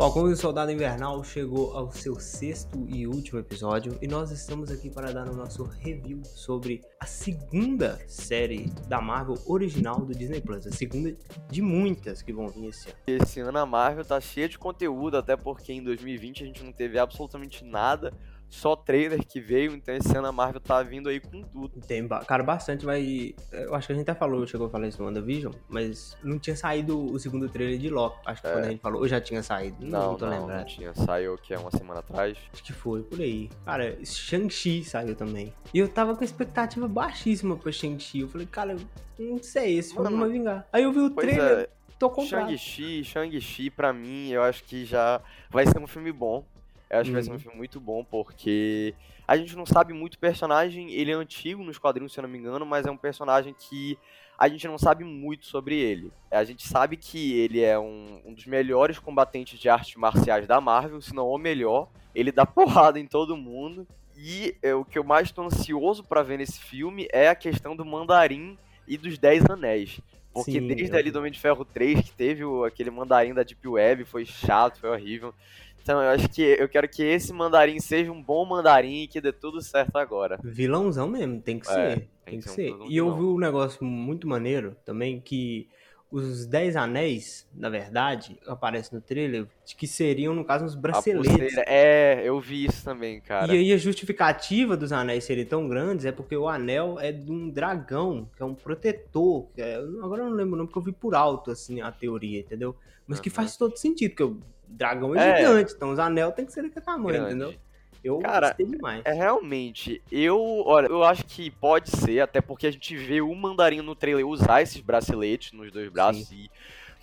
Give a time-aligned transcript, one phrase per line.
[0.00, 4.70] Falcão e o Soldado Invernal chegou ao seu sexto e último episódio e nós estamos
[4.70, 10.40] aqui para dar o nosso review sobre a segunda série da Marvel original do Disney
[10.40, 11.14] Plus, a segunda
[11.50, 12.96] de muitas que vão vir esse ano.
[13.06, 16.72] Esse ano a Marvel tá cheia de conteúdo, até porque em 2020 a gente não
[16.72, 18.10] teve absolutamente nada
[18.50, 21.80] só trailer que veio, então esse ano a Marvel tá vindo aí com tudo.
[21.80, 23.34] Tem, cara, bastante vai.
[23.52, 26.36] Eu acho que a gente até falou, chegou a falar isso no WandaVision, mas não
[26.38, 28.18] tinha saído o segundo trailer de Loki.
[28.26, 28.52] Acho que é.
[28.52, 29.86] quando a gente falou, ou já tinha saído.
[29.86, 30.58] Não, não tô não, lembrando.
[30.58, 30.92] Não tinha.
[30.94, 32.36] Saiu que é uma semana atrás.
[32.52, 33.48] Acho que foi, por aí.
[33.64, 35.54] Cara, Shang-Chi saiu também.
[35.72, 38.20] E eu tava com expectativa baixíssima pra Shang-Chi.
[38.20, 38.76] Eu falei, cara,
[39.16, 40.66] não sei, esse filme não vai vingar.
[40.72, 41.60] Aí eu vi o trailer.
[41.60, 41.68] É.
[42.00, 42.48] Tô comprado.
[42.48, 45.20] Shang-Chi, Shang-Chi, pra mim, eu acho que já
[45.50, 46.42] vai ser um filme bom.
[46.90, 47.38] Eu acho que vai ser um uhum.
[47.38, 48.94] filme muito bom, porque
[49.26, 52.28] a gente não sabe muito o personagem, ele é antigo nos quadrinhos, se eu não
[52.28, 53.96] me engano, mas é um personagem que
[54.36, 56.10] a gente não sabe muito sobre ele.
[56.30, 60.60] A gente sabe que ele é um, um dos melhores combatentes de artes marciais da
[60.60, 61.88] Marvel, se não o melhor.
[62.14, 63.86] Ele dá porrada em todo mundo.
[64.16, 67.76] E é, o que eu mais estou ansioso para ver nesse filme é a questão
[67.76, 68.56] do Mandarim
[68.88, 70.00] e dos Dez Anéis.
[70.32, 70.98] Porque Sim, desde eu...
[70.98, 74.24] ali do Homem de Ferro 3, que teve o, aquele mandarim da Deep Web, foi
[74.24, 75.34] chato, foi horrível.
[75.82, 79.20] Então eu acho que eu quero que esse mandarim seja um bom mandarim e que
[79.20, 80.38] dê tudo certo agora.
[80.42, 81.98] Vilãozão mesmo, tem que é, ser.
[81.98, 82.74] Tem, tem que, ser.
[82.74, 85.68] Um e eu vi um negócio muito maneiro também que
[86.10, 91.56] os Dez Anéis, na verdade, aparece no trailer, que seriam, no caso, uns braceletes.
[91.66, 93.54] É, eu vi isso também, cara.
[93.54, 97.30] E aí a justificativa dos anéis serem tão grandes é porque o anel é de
[97.30, 99.46] um dragão, que é um protetor.
[99.54, 101.92] Que é, agora eu não lembro o nome, porque eu vi por alto, assim, a
[101.92, 102.74] teoria, entendeu?
[103.06, 103.22] Mas uhum.
[103.22, 104.40] que faz todo sentido, porque o
[104.70, 107.34] dragão é, gigante, então os anel tem que ser daquele tamanho, grande.
[107.34, 107.54] entendeu?
[108.02, 109.02] Eu Cara, gostei demais.
[109.04, 113.34] É realmente, eu, olha, eu acho que pode ser, até porque a gente vê o
[113.34, 116.44] mandarim no trailer usar esses braceletes nos dois braços Sim.
[116.44, 116.50] e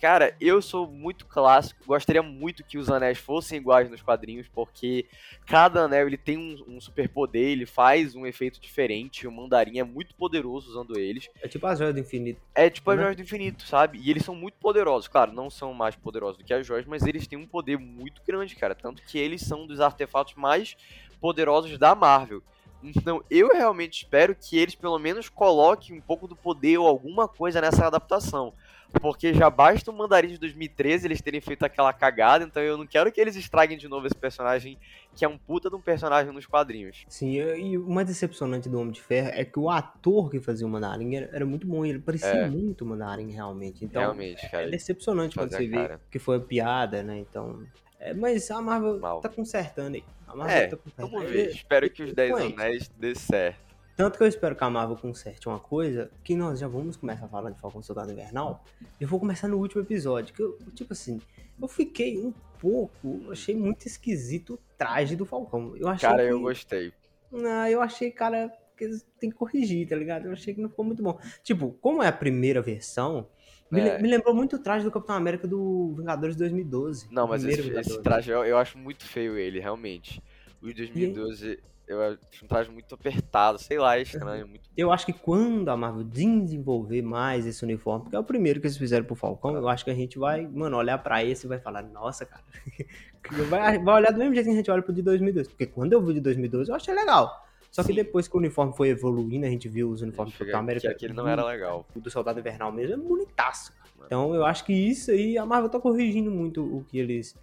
[0.00, 5.06] Cara, eu sou muito clássico, gostaria muito que os anéis fossem iguais nos quadrinhos, porque
[5.44, 9.84] cada anel ele tem um, um superpoder, ele faz um efeito diferente, o mandarim é
[9.84, 11.28] muito poderoso usando eles.
[11.42, 12.40] É tipo as joias do infinito.
[12.54, 13.02] É tipo as né?
[13.02, 13.98] joias do infinito, sabe?
[14.00, 17.02] E eles são muito poderosos, claro, não são mais poderosos do que as joias, mas
[17.02, 20.76] eles têm um poder muito grande, cara, tanto que eles são dos artefatos mais
[21.20, 22.40] poderosos da Marvel.
[22.82, 27.26] Então, eu realmente espero que eles pelo menos coloquem um pouco do poder ou alguma
[27.26, 28.52] coisa nessa adaptação.
[29.00, 32.86] Porque já basta o Mandarim de 2013 eles terem feito aquela cagada, então eu não
[32.86, 34.78] quero que eles estraguem de novo esse personagem,
[35.14, 37.04] que é um puta de um personagem nos quadrinhos.
[37.06, 40.66] Sim, e o mais decepcionante do Homem de Ferro é que o ator que fazia
[40.66, 42.48] o Mandarim era, era muito bom, ele parecia é.
[42.48, 43.84] muito o Mandarim realmente.
[43.84, 44.66] Então, realmente, cara.
[44.66, 47.18] É decepcionante quando você vê que foi a piada, né?
[47.18, 47.62] Então.
[47.98, 49.20] É, mas a Marvel Mal.
[49.20, 50.04] tá consertando aí.
[50.26, 51.10] A Marvel é, tá consertando.
[51.10, 51.50] Vamos ver.
[51.50, 53.68] Espero que os 10 anéis dê certo.
[53.96, 57.24] Tanto que eu espero que a Marvel conserte uma coisa, que nós já vamos começar
[57.24, 58.64] a falar de Falcão Soldado Invernal.
[59.00, 61.20] Eu vou começar no último episódio, que eu, tipo assim,
[61.60, 65.76] eu fiquei um pouco, achei muito esquisito o traje do Falcão.
[65.76, 66.92] Eu achei cara, que, eu gostei.
[67.32, 70.26] Não, eu achei, cara, que eles têm que corrigir, tá ligado?
[70.26, 71.18] Eu achei que não ficou muito bom.
[71.42, 73.26] Tipo, como é a primeira versão,
[73.70, 74.00] me, é.
[74.00, 77.08] me, lembrou muito o traje do Capitão América do Vingadores de 2012.
[77.10, 80.22] Não, mas esse, esse, traje eu, eu, acho muito feio ele, realmente.
[80.62, 84.46] O de 2012 e eu acho um traje muito apertado, sei lá, é estranho.
[84.46, 84.68] Muito...
[84.76, 88.66] Eu acho que quando a Marvel desenvolver mais esse uniforme, porque é o primeiro que
[88.66, 91.48] eles fizeram pro Falcão, eu acho que a gente vai, mano, olhar para esse e
[91.48, 92.44] vai falar, nossa, cara.
[93.48, 95.48] vai, vai olhar do mesmo jeito que a gente olha pro de 2012.
[95.48, 97.47] Porque quando eu vi de 2012, eu achei legal.
[97.70, 97.94] Só que Sim.
[97.94, 100.88] depois que o uniforme foi evoluindo, a gente viu os uniformes do Capitão América.
[100.88, 101.86] Que aquele não era legal.
[101.94, 103.72] O do Soldado Invernal mesmo é bonitaço.
[104.04, 107.36] Então eu acho que isso aí, a Marvel tá corrigindo muito o que eles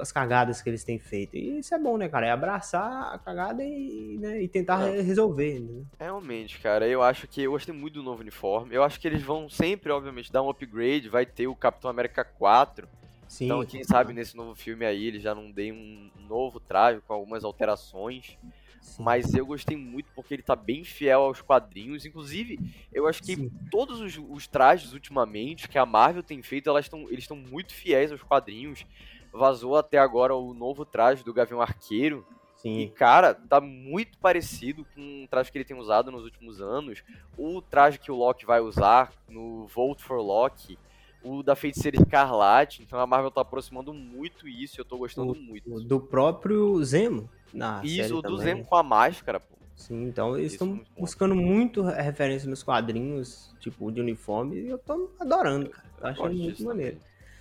[0.00, 1.36] as cagadas que eles têm feito.
[1.36, 2.26] E isso é bom, né, cara?
[2.26, 5.00] É abraçar a cagada e, né, e tentar é.
[5.00, 5.60] resolver.
[5.60, 5.84] Né?
[5.98, 8.74] Realmente, cara, eu acho que eu gostei muito do novo uniforme.
[8.74, 11.08] Eu acho que eles vão sempre, obviamente, dar um upgrade.
[11.08, 12.86] Vai ter o Capitão América 4.
[13.26, 17.00] Sim, então, quem sabe nesse novo filme aí eles já não deem um novo traje
[17.00, 18.36] com algumas alterações.
[18.84, 19.02] Sim.
[19.02, 22.04] Mas eu gostei muito porque ele tá bem fiel aos quadrinhos.
[22.04, 22.58] Inclusive,
[22.92, 23.50] eu acho que Sim.
[23.70, 27.72] todos os, os, trajes ultimamente que a Marvel tem feito, elas tão, eles estão muito
[27.72, 28.86] fiéis aos quadrinhos
[29.34, 32.24] vazou até agora o novo traje do Gavião Arqueiro.
[32.56, 32.80] Sim.
[32.80, 37.02] E, cara, tá muito parecido com o traje que ele tem usado nos últimos anos.
[37.36, 40.78] O traje que o Loki vai usar no Vote for Loki.
[41.22, 42.82] O da Feiticeira Escarlate.
[42.82, 44.80] Então a Marvel tá aproximando muito isso.
[44.80, 45.68] Eu tô gostando o, muito.
[45.80, 47.28] Do próprio Zemo.
[47.54, 49.54] Na isso, o do Zemo com a máscara, pô.
[49.76, 55.10] Sim, então eles estão buscando muito referência nos quadrinhos, tipo, de uniforme, e eu tô
[55.18, 55.88] adorando, cara.
[56.00, 56.98] Eu achei muito maneiro.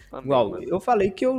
[0.10, 0.26] Também.
[0.26, 1.36] Igual, eu falei que eu,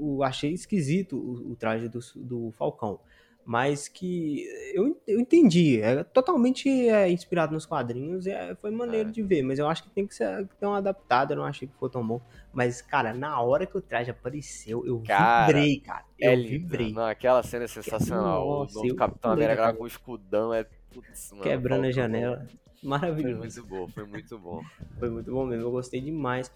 [0.00, 2.98] eu achei esquisito o, o traje do, do, Falcão.
[3.46, 4.44] Mas que
[4.74, 9.12] eu, eu entendi, é totalmente é, inspirado nos quadrinhos, é, foi maneiro é.
[9.12, 11.74] de ver, mas eu acho que tem que ser tão adaptado, eu não achei que
[11.78, 12.20] foi tão bom.
[12.52, 16.04] Mas, cara, na hora que o traje apareceu, eu cara, vibrei, cara.
[16.18, 16.92] Eu é vibrei.
[16.92, 18.44] Não, aquela cena é sensacional.
[18.44, 20.66] Nossa, o Capitão América com o escudão é.
[20.92, 22.44] Putz, mano, Quebrando a janela.
[22.82, 23.62] Maravilhoso.
[23.62, 24.62] Foi muito bom, foi muito bom.
[24.98, 26.50] foi muito bom mesmo, eu gostei demais.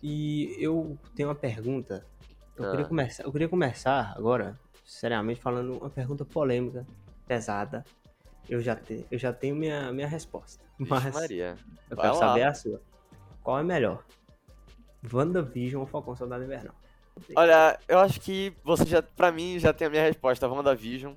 [0.00, 2.06] E eu tenho uma pergunta.
[2.56, 2.70] Eu, ah.
[2.70, 4.56] queria, começar, eu queria começar agora
[4.88, 6.86] seriamente falando uma pergunta polêmica,
[7.26, 7.84] pesada.
[8.48, 10.64] Eu já, te, eu já tenho minha, minha resposta.
[10.78, 11.58] Mas Maria.
[11.90, 12.28] eu Vai quero lá.
[12.28, 12.80] saber a sua.
[13.42, 14.02] Qual é melhor?
[15.12, 16.74] WandaVision ou Falcão Soldado Invernal?
[17.36, 21.14] Olha, eu acho que você já, pra mim, já tem a minha resposta, WandaVision.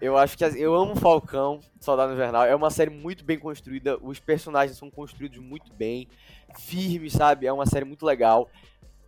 [0.00, 2.44] Eu acho que eu amo Falcão, Soldado Invernal.
[2.44, 3.98] É uma série muito bem construída.
[4.00, 6.06] Os personagens são construídos muito bem,
[6.56, 7.46] firmes, sabe?
[7.46, 8.48] É uma série muito legal.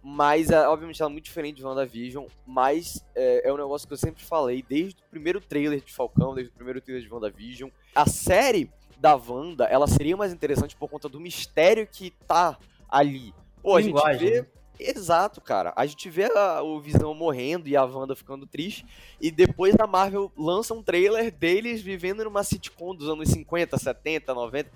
[0.03, 2.27] Mas, é, obviamente, ela é muito diferente de WandaVision.
[2.47, 6.35] Mas é, é um negócio que eu sempre falei, desde o primeiro trailer de Falcão,
[6.35, 7.71] desde o primeiro trailer de WandaVision.
[7.95, 12.59] A série da Wanda, ela seria mais interessante por conta do mistério que tá
[12.89, 13.35] ali.
[13.63, 14.41] Pô, a gente vê...
[14.43, 14.47] Né?
[14.81, 15.73] Exato, cara.
[15.75, 18.87] A gente vê a, o Visão morrendo e a Wanda ficando triste.
[19.21, 24.33] E depois a Marvel lança um trailer deles vivendo numa sitcom dos anos 50, 70,
[24.33, 24.71] 90.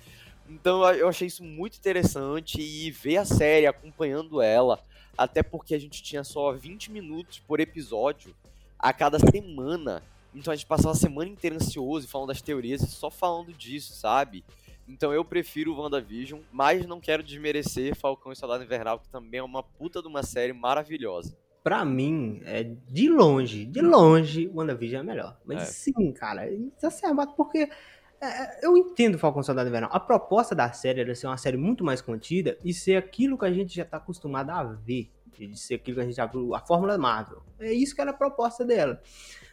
[0.48, 2.60] Então eu achei isso muito interessante.
[2.60, 4.80] E ver a série acompanhando ela
[5.17, 8.35] até porque a gente tinha só 20 minutos por episódio
[8.79, 10.03] a cada semana.
[10.35, 13.94] Então a gente passava a semana inteira ansioso falando das teorias e só falando disso,
[13.94, 14.44] sabe?
[14.88, 19.38] Então eu prefiro o WandaVision, mas não quero desmerecer Falcão e Soldado Invernal, que também
[19.38, 21.37] é uma puta de uma série maravilhosa.
[21.62, 25.41] Pra mim, é de longe, de longe, WandaVision é melhor.
[25.44, 25.64] Mas é.
[25.67, 27.70] sim, cara, exacerbado porque
[28.22, 29.90] é, é, eu entendo Falcão Soldado Invernal.
[29.92, 33.44] A proposta da série era ser uma série muito mais contida e ser aquilo que
[33.44, 35.10] a gente já tá acostumado a ver.
[35.36, 37.42] De ser aquilo que a gente já viu, a Fórmula Marvel.
[37.58, 39.02] É isso que era a proposta dela.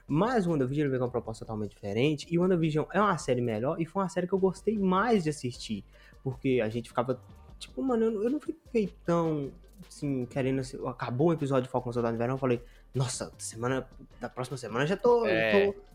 [0.08, 2.28] Mas o WandaVision veio com uma proposta totalmente diferente.
[2.30, 5.24] E o WandaVision é uma série melhor e foi uma série que eu gostei mais
[5.24, 5.84] de assistir.
[6.24, 7.20] Porque a gente ficava.
[7.58, 9.52] Tipo, mano, eu, eu não fiquei tão.
[9.88, 10.62] Assim, querendo.
[10.88, 12.36] Acabou o episódio de Falcão Soldado Invernal.
[12.36, 12.62] Eu falei,
[12.94, 13.88] nossa, semana.
[14.20, 15.26] Da próxima semana já tô.
[15.26, 15.72] É.
[15.72, 15.89] tô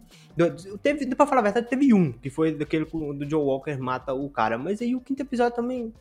[0.82, 4.28] Teve, pra falar a verdade, teve um, que foi daquele do Joe Walker mata o
[4.28, 4.58] cara.
[4.58, 5.92] Mas aí o quinto episódio também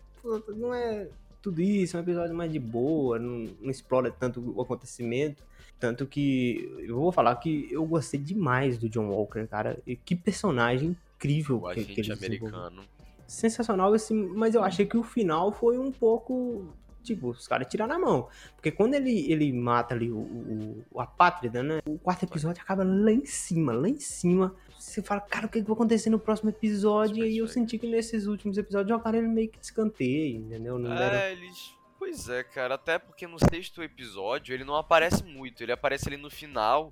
[0.56, 1.08] não é
[1.42, 5.44] tudo isso, é um episódio mais de boa, não, não explora tanto o acontecimento.
[5.80, 9.78] Tanto que eu vou falar que eu gostei demais do John Walker, cara.
[9.86, 12.84] E que personagem incrível o que, que ele americano.
[13.28, 16.68] Sensacional, assim, mas eu achei que o final foi um pouco
[17.04, 18.30] tipo, os caras tiram na mão.
[18.56, 21.80] Porque quando ele, ele mata ali o, o, o Apátrida, né?
[21.86, 24.56] O quarto episódio acaba lá em cima, lá em cima.
[24.80, 27.24] Você fala, cara, o que, que vai acontecer no próximo episódio?
[27.24, 30.80] E aí eu senti que nesses últimos episódios jogaram ele meio que de escanteio, entendeu?
[30.80, 31.18] Não deram...
[31.18, 31.74] É, eles.
[31.98, 36.18] Pois é, cara, até porque no sexto episódio ele não aparece muito, ele aparece ali
[36.18, 36.92] no final.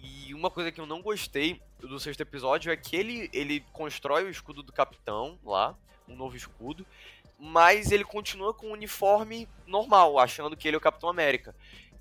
[0.00, 4.24] E uma coisa que eu não gostei do sexto episódio é que ele, ele constrói
[4.24, 5.76] o escudo do capitão lá,
[6.08, 6.86] um novo escudo,
[7.38, 11.54] mas ele continua com o uniforme normal, achando que ele é o Capitão América.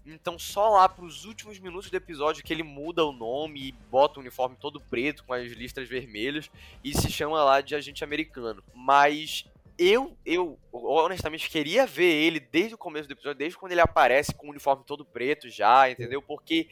[0.06, 3.72] Então só lá para os últimos minutos do episódio que ele muda o nome e
[3.72, 6.50] bota o uniforme todo preto com as listras vermelhas
[6.82, 8.64] e se chama lá de agente americano.
[8.74, 9.46] Mas
[9.78, 14.34] eu, eu honestamente queria ver ele desde o começo do episódio, desde quando ele aparece
[14.34, 16.22] com o uniforme todo preto já, entendeu?
[16.22, 16.68] Porque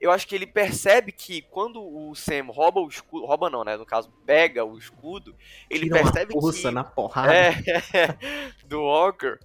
[0.00, 3.76] eu acho que ele percebe que quando o Sam rouba o escudo, rouba não, né?
[3.76, 5.34] No caso, pega o escudo,
[5.68, 7.34] ele Tira percebe uma que na porrada.
[7.34, 7.54] É,
[8.66, 9.38] do Walker,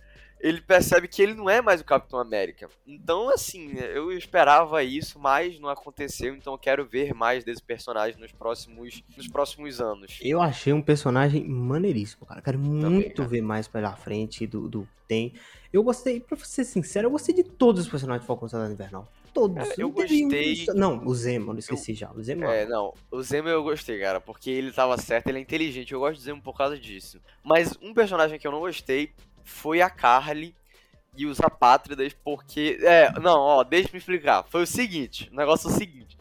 [0.43, 2.69] ele percebe que ele não é mais o Capitão América.
[2.85, 8.19] Então, assim, eu esperava isso, mas não aconteceu, então eu quero ver mais desse personagem
[8.19, 10.19] nos próximos, nos próximos anos.
[10.21, 12.41] Eu achei um personagem maneiríssimo, cara.
[12.41, 13.29] Quero Também, muito cara.
[13.29, 15.33] ver mais pela frente do, do tem.
[15.71, 19.07] Eu gostei, pra ser sincero, eu gostei de todos os personagens de Falcão Soldado Invernal.
[19.33, 19.69] Todos.
[19.69, 20.65] É, eu gostei.
[20.75, 21.97] Não, o Zemo, não esqueci eu...
[21.97, 22.11] já.
[22.11, 22.43] O Zemo.
[22.45, 22.93] É, não.
[23.09, 25.93] O Zemo eu gostei, cara, porque ele tava certo, ele é inteligente.
[25.93, 27.19] Eu gosto do Zemo por causa disso.
[27.43, 29.11] Mas um personagem que eu não gostei
[29.43, 30.55] foi a Carly
[31.15, 32.79] e os apátridas, porque.
[32.81, 34.43] É, não, ó, deixa eu me explicar.
[34.43, 36.17] Foi o seguinte: o negócio é o seguinte.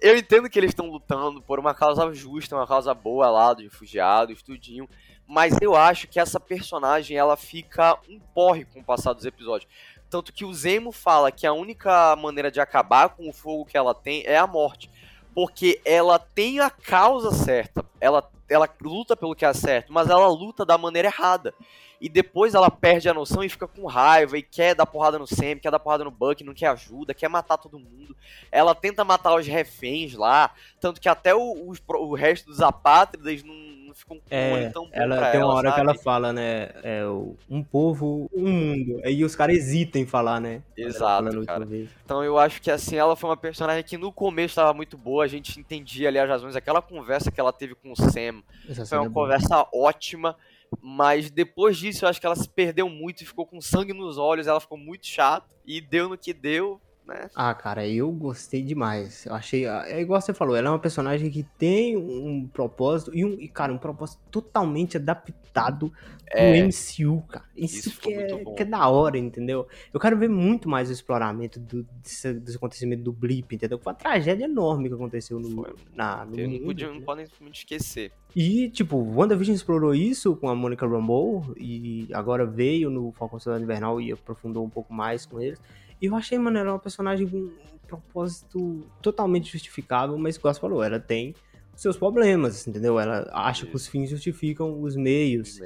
[0.00, 3.64] Eu entendo que eles estão lutando por uma causa justa, uma causa boa lá dos
[3.64, 4.88] refugiados, tudinho.
[5.26, 9.70] Mas eu acho que essa personagem ela fica um porre com o passar dos episódios.
[10.08, 13.76] Tanto que o Zemo fala que a única maneira de acabar com o fogo que
[13.76, 14.90] ela tem é a morte.
[15.34, 17.84] Porque ela tem a causa certa.
[18.00, 21.54] Ela, ela luta pelo que é certo, mas ela luta da maneira errada
[22.00, 25.26] e depois ela perde a noção e fica com raiva e quer dar porrada no
[25.26, 28.16] Sam, quer dar porrada no Buck, não quer ajuda, quer matar todo mundo.
[28.52, 33.42] Ela tenta matar os reféns lá, tanto que até o, o, o resto dos apátridas
[33.42, 33.54] não,
[33.98, 35.74] ficou um é, tão bom ela Tem uma hora sabe?
[35.74, 36.70] que ela fala, né?
[36.82, 37.02] É,
[37.48, 39.00] um povo, um mundo.
[39.04, 40.62] Aí os caras hesitam em falar, né?
[40.76, 41.66] Exato, cara.
[42.04, 45.24] Então eu acho que assim, ela foi uma personagem que no começo estava muito boa,
[45.24, 46.56] a gente entendia ali as razões.
[46.56, 50.36] Aquela conversa que ela teve com o Sam Essa foi uma é conversa ótima.
[50.82, 54.18] Mas depois disso, eu acho que ela se perdeu muito e ficou com sangue nos
[54.18, 54.46] olhos.
[54.46, 57.30] Ela ficou muito chata e deu no que deu né?
[57.34, 59.24] Ah, cara, eu gostei demais.
[59.24, 59.66] Eu achei.
[59.66, 63.40] Ah, é igual você falou, ela é uma personagem que tem um propósito e, um,
[63.40, 65.90] e cara, um propósito totalmente adaptado
[66.26, 67.46] é, pro MCU, cara.
[67.56, 69.66] Isso, isso que, é, que é da hora, entendeu?
[69.92, 73.78] Eu quero ver muito mais o exploramento do, desse, desse acontecimento do Blip, entendeu?
[73.78, 75.74] Foi uma tragédia enorme que aconteceu no, Foi.
[75.94, 76.58] na, no mundo.
[76.58, 78.12] Não, podia, não podem esquecer.
[78.36, 83.64] E, tipo, WandaVision explorou isso com a Monica Rambeau e agora veio no Falcão Soldado
[83.64, 85.58] Invernal e aprofundou um pouco mais com eles.
[86.00, 90.52] E eu achei, mano, ela é uma personagem com um propósito totalmente justificável, mas igual
[90.54, 91.34] você falou, ela tem
[91.74, 92.98] seus problemas, entendeu?
[92.98, 95.60] Ela acha que os fins justificam os meios.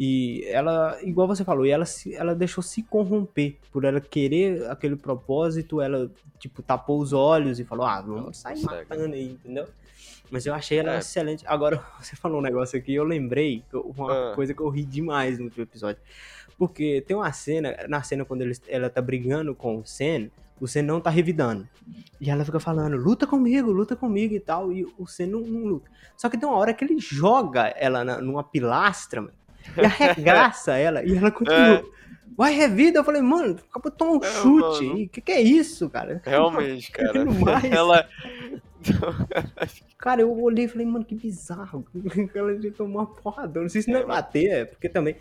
[0.00, 4.66] E ela, igual você falou, e ela, se, ela deixou se corromper por ela querer
[4.70, 9.66] aquele propósito, ela, tipo, tapou os olhos e falou, ah, vamos sair matando aí, entendeu?
[10.30, 10.98] Mas eu achei ela é.
[10.98, 11.44] excelente.
[11.46, 14.34] Agora, você falou um negócio aqui, eu lembrei uma ah.
[14.34, 16.00] coisa que eu ri demais no último episódio.
[16.56, 20.30] Porque tem uma cena, na cena quando ele, ela tá brigando com o Sen,
[20.60, 21.68] o Sen não tá revidando.
[22.20, 25.64] E ela fica falando, luta comigo, luta comigo e tal, e o Sen não, não
[25.64, 25.88] luta.
[26.16, 29.34] Só que tem uma hora que ele joga ela na, numa pilastra, mano,
[29.76, 31.76] e arregaça ela, e ela continua.
[31.76, 31.98] É.
[32.36, 34.84] Vai revida, eu falei, mano, acabou de tomar um é, chute.
[34.84, 36.22] O que, que é isso, cara?
[36.24, 37.24] Realmente, cara.
[37.68, 38.08] Ela,
[39.98, 41.84] Cara, eu olhei e falei, mano, que bizarro.
[42.34, 43.60] Ela já tomou uma porrada.
[43.60, 45.16] Não sei se não é bater, é porque também.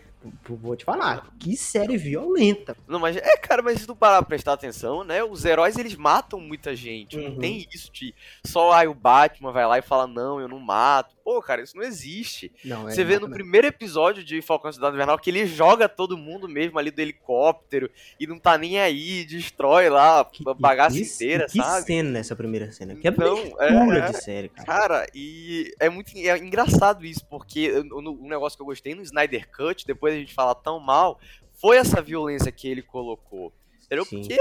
[0.50, 2.75] Vou te falar, que série violenta.
[2.88, 5.24] Não, mas é, cara, mas se tu parar pra prestar atenção, né?
[5.24, 7.17] Os heróis eles matam muita gente.
[7.17, 7.29] Uhum.
[7.29, 8.13] Não tem isso de
[8.45, 11.15] só aí o Batman vai lá e fala, não, eu não mato.
[11.24, 12.51] Pô, cara, isso não existe.
[12.63, 16.17] Não, é Você vê no primeiro episódio de Falcão Cidade Invernal que ele joga todo
[16.17, 21.45] mundo mesmo ali do helicóptero e não tá nem aí, destrói lá a bagaça inteira,
[21.45, 21.81] que sabe?
[21.81, 22.95] Que cena nessa primeira cena.
[22.95, 24.65] Que então, é, é de série, cara.
[24.65, 29.50] Cara, e é muito é engraçado isso, porque o negócio que eu gostei no Snyder
[29.51, 31.19] Cut, depois a gente fala tão mal,
[31.53, 33.51] foi essa violência que ele colocou.
[33.85, 34.05] Entendeu?
[34.05, 34.21] Sim.
[34.21, 34.37] Porque,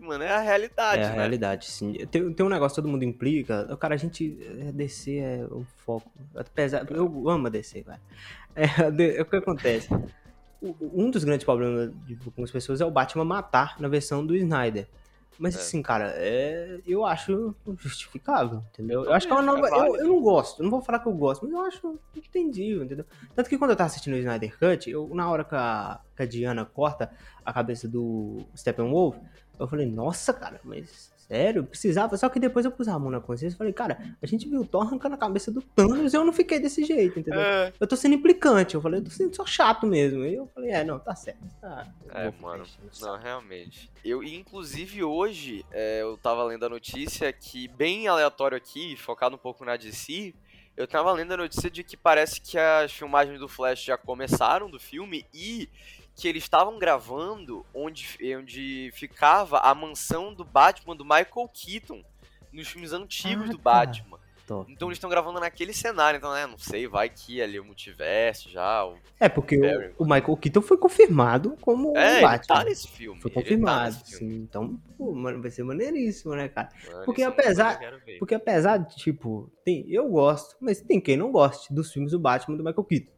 [0.00, 1.02] mano, é a realidade.
[1.02, 1.16] É a né?
[1.16, 1.92] realidade, sim.
[2.10, 3.76] Tem, tem um negócio que todo mundo implica.
[3.76, 4.38] Cara, a gente.
[4.60, 6.10] É, DC é o foco.
[6.34, 8.00] Apesar, eu amo a DC, velho.
[8.54, 9.88] É, é, o que acontece?
[10.60, 14.34] Um dos grandes problemas de, com as pessoas é o Batman matar na versão do
[14.34, 14.88] Snyder.
[15.38, 15.58] Mas é.
[15.58, 19.04] assim, cara, é, eu acho justificável, entendeu?
[19.04, 19.68] Eu, acho que é uma nova.
[19.68, 23.04] Eu, eu, não gosto, não vou falar que eu gosto, mas eu acho entendível, entendeu?
[23.36, 26.22] Tanto que quando eu tava assistindo o Snyder Cut, eu, na hora que a, que
[26.24, 27.10] a Diana corta
[27.44, 29.16] a cabeça do Steppenwolf,
[29.58, 32.16] eu falei, nossa, cara, mas Sério, precisava.
[32.16, 34.62] Só que depois eu pus a mão na consciência e falei, cara, a gente viu
[34.62, 37.40] o Thor arrancando a cabeça do Thanos e eu não fiquei desse jeito, entendeu?
[37.40, 37.70] É.
[37.78, 38.74] Eu tô sendo implicante.
[38.74, 40.24] Eu falei, eu tô sendo só chato mesmo.
[40.24, 41.38] E eu falei, é, não, tá certo.
[41.60, 42.64] Tá, é, mano.
[43.02, 43.90] Não, realmente.
[44.02, 49.38] Eu, inclusive, hoje, é, eu tava lendo a notícia que, bem aleatório aqui, focado um
[49.38, 50.34] pouco na DC,
[50.78, 54.70] eu tava lendo a notícia de que parece que as filmagens do Flash já começaram
[54.70, 55.68] do filme e
[56.18, 58.04] que eles estavam gravando onde,
[58.36, 62.02] onde ficava a mansão do Batman do Michael Keaton
[62.52, 63.62] nos filmes antigos ah, do tá.
[63.62, 64.18] Batman.
[64.44, 64.72] Top.
[64.72, 68.48] Então eles estão gravando naquele cenário, então, né, não sei, vai que ali o multiverso
[68.48, 68.82] já.
[68.82, 69.60] O é, porque
[69.98, 72.34] o, o, Michael Keaton foi confirmado como é, o Batman.
[72.34, 73.20] Ele tá nesse filme.
[73.20, 74.36] Foi tá confirmado, tá sim.
[74.36, 76.70] Então, pô, mano, vai ser maneiríssimo, né, cara?
[76.90, 77.78] Mano, porque apesar,
[78.18, 82.18] porque apesar de, tipo, tem, eu gosto, mas tem quem não goste dos filmes do
[82.18, 83.17] Batman do Michael Keaton.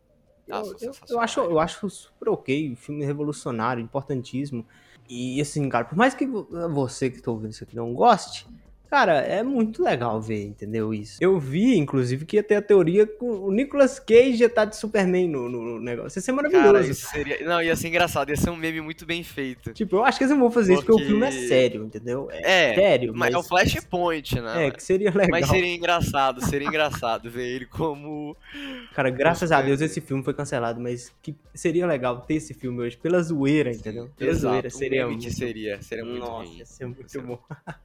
[0.51, 4.67] Eu, eu, eu, acho, eu acho super ok, filme revolucionário, importantíssimo.
[5.09, 8.47] E assim, cara, por mais que você que tá ouvindo isso aqui não goste,
[8.91, 10.93] Cara, é muito legal ver, entendeu?
[10.93, 11.19] Isso.
[11.21, 14.65] Eu vi, inclusive, que ia ter a teoria com o Nicolas Cage ia estar tá
[14.65, 16.19] de Superman no, no negócio.
[16.19, 16.73] Ia ser maravilhoso.
[16.73, 17.45] Cara, isso seria...
[17.45, 19.73] Não, ia ser engraçado, ia ser um meme muito bem feito.
[19.73, 20.91] Tipo, eu acho que eles não vão fazer porque...
[20.91, 22.29] isso porque o filme é sério, entendeu?
[22.33, 23.13] É, é sério.
[23.15, 24.67] Mas é o Flashpoint, né?
[24.67, 25.29] É, que seria legal.
[25.31, 28.37] Mas seria engraçado, seria engraçado ver ele como.
[28.93, 32.81] Cara, graças a Deus esse filme foi cancelado, mas que seria legal ter esse filme
[32.83, 34.11] hoje pela zoeira, entendeu?
[34.17, 35.07] Pela Exato, zoeira seria.
[35.07, 35.31] muito...
[35.31, 36.59] seria, seria muito Nossa, ruim.
[36.59, 37.39] ia ser muito bom.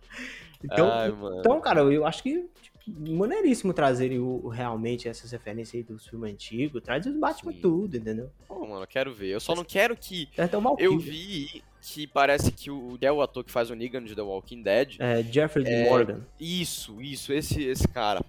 [0.65, 2.77] Então, Ai, então cara, eu acho que tipo,
[3.11, 6.81] maneiríssimo trazer o, realmente essas referências aí dos filmes antigos.
[6.81, 7.61] Traz os Batman Sim.
[7.61, 8.29] tudo, entendeu?
[8.47, 9.29] Pô, mano, eu quero ver.
[9.29, 10.29] Eu só não quero que.
[10.37, 14.03] É até eu vi que parece que o, é o ator que faz o Negan
[14.03, 14.95] de The Walking Dead.
[14.99, 16.21] É, Jeffrey é, Morgan.
[16.39, 18.23] Isso, isso, esse, esse cara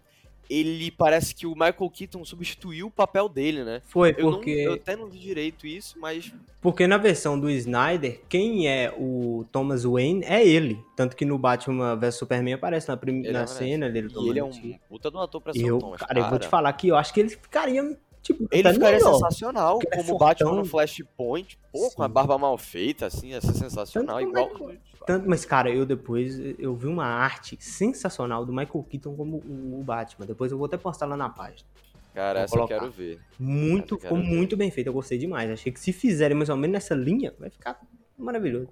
[0.49, 3.83] ele parece que o Michael Keaton substituiu o papel dele, né?
[3.85, 4.51] Foi, porque.
[4.51, 6.33] Eu, não, eu, até não vi direito isso, mas.
[6.61, 10.83] Porque na versão do Snyder, quem é o Thomas Wayne é ele.
[10.97, 13.23] Tanto que no Batman vs Superman aparece na, prim...
[13.23, 14.09] na cena dele.
[14.17, 14.51] E ele é um
[14.89, 16.01] puta do ator pra ser eu, o Thomas.
[16.01, 17.97] Cara, cara, eu vou te falar que eu acho que ele ficaria
[18.27, 19.13] Tipo, ele tá ficaria melhor.
[19.15, 20.57] sensacional é como Batman fortão.
[20.57, 21.59] no Flashpoint.
[21.73, 22.13] Pô, com a Sim.
[22.13, 24.19] barba mal feita, assim, ia ser sensacional.
[24.19, 24.49] Tanto Igual.
[24.51, 24.75] como
[25.07, 29.83] Tanto, mas, cara, eu depois eu vi uma arte sensacional do Michael Keaton como o
[29.85, 30.27] Batman.
[30.27, 31.69] Depois eu vou até postar lá na página.
[32.13, 33.21] Cara, Vou essa eu quero ver.
[33.39, 34.25] Muito, Essa ficou ver.
[34.25, 34.89] muito bem feito.
[34.89, 35.49] Eu gostei demais.
[35.51, 37.79] Achei que se fizerem mais ou menos nessa linha, vai ficar
[38.19, 38.69] maravilhoso.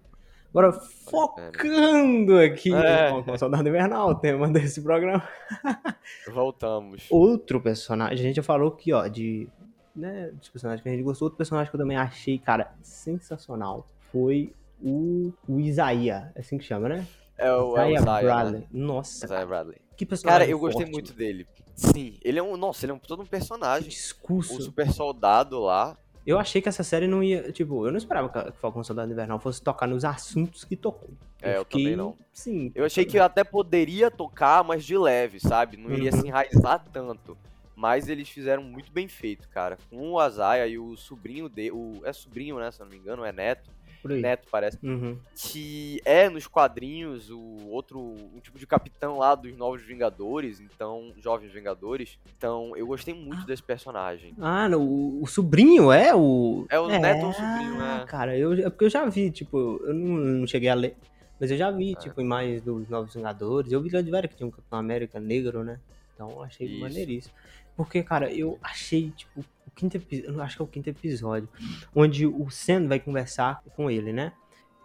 [0.55, 3.11] Agora, focando aqui É.
[3.11, 5.27] Falcão Soldado Invernal, o tema desse programa.
[6.33, 7.07] Voltamos.
[7.11, 9.49] Outro personagem, a gente já falou aqui, ó, de.
[9.95, 11.27] Né, dos personagens que a gente gostou.
[11.27, 16.33] Outro personagem que eu também achei, cara, sensacional foi o, o Isaiah.
[16.35, 17.07] É assim que chama, né?
[17.39, 18.61] É o, é o Isaiah Isaiah, Bradley.
[18.61, 18.67] né?
[18.73, 19.79] Nossa, Isaiah Bradley.
[19.97, 20.39] que personagem.
[20.41, 21.19] Cara, eu gostei forte, muito mano.
[21.19, 21.47] dele.
[21.75, 22.57] Sim, ele é um.
[22.57, 23.89] Nossa, ele é um todo um Que personagem.
[23.89, 24.57] discurso.
[24.57, 25.97] O super soldado lá.
[26.27, 27.53] Eu achei que essa série não ia.
[27.53, 31.11] Tipo, eu não esperava que Falcão Soldado Invernal fosse tocar nos assuntos que tocou.
[31.43, 32.17] É, eu também não.
[32.33, 32.73] Sim.
[32.75, 35.77] Eu achei que até poderia tocar, mas de leve, sabe?
[35.77, 36.21] Não iria Uhum.
[36.21, 37.37] se enraizar tanto.
[37.77, 39.77] Mas eles fizeram muito bem feito, cara.
[39.91, 41.73] Com o Azaia e o sobrinho dele.
[41.73, 42.71] O, é sobrinho, né?
[42.71, 43.69] Se eu não me engano, é neto.
[44.13, 44.79] Neto, parece.
[44.83, 45.19] Uhum.
[45.35, 47.99] Que é nos quadrinhos o outro.
[48.01, 50.61] Um tipo de capitão lá dos Novos Vingadores.
[50.61, 52.19] Então, Jovens Vingadores.
[52.37, 54.35] Então, eu gostei muito desse personagem.
[54.41, 56.67] Ah, o, o sobrinho é o.
[56.69, 58.07] É o neto ou o sobrinho, ah, é.
[58.07, 60.97] Cara, eu, é porque eu já vi, tipo, eu não, não cheguei a ler,
[61.41, 61.95] mas eu já vi, É.
[61.97, 63.73] tipo, imagens dos Novos Vingadores.
[63.73, 65.79] Eu vi lá de velho que tinha um Capitão América negro, né?
[66.15, 66.81] Então achei Isso.
[66.81, 67.35] maneiríssimo.
[67.77, 71.49] Porque, cara, eu achei, tipo, o quinto episódio, acho que é o quinto episódio,
[71.95, 74.33] onde o Sam vai conversar com ele, né?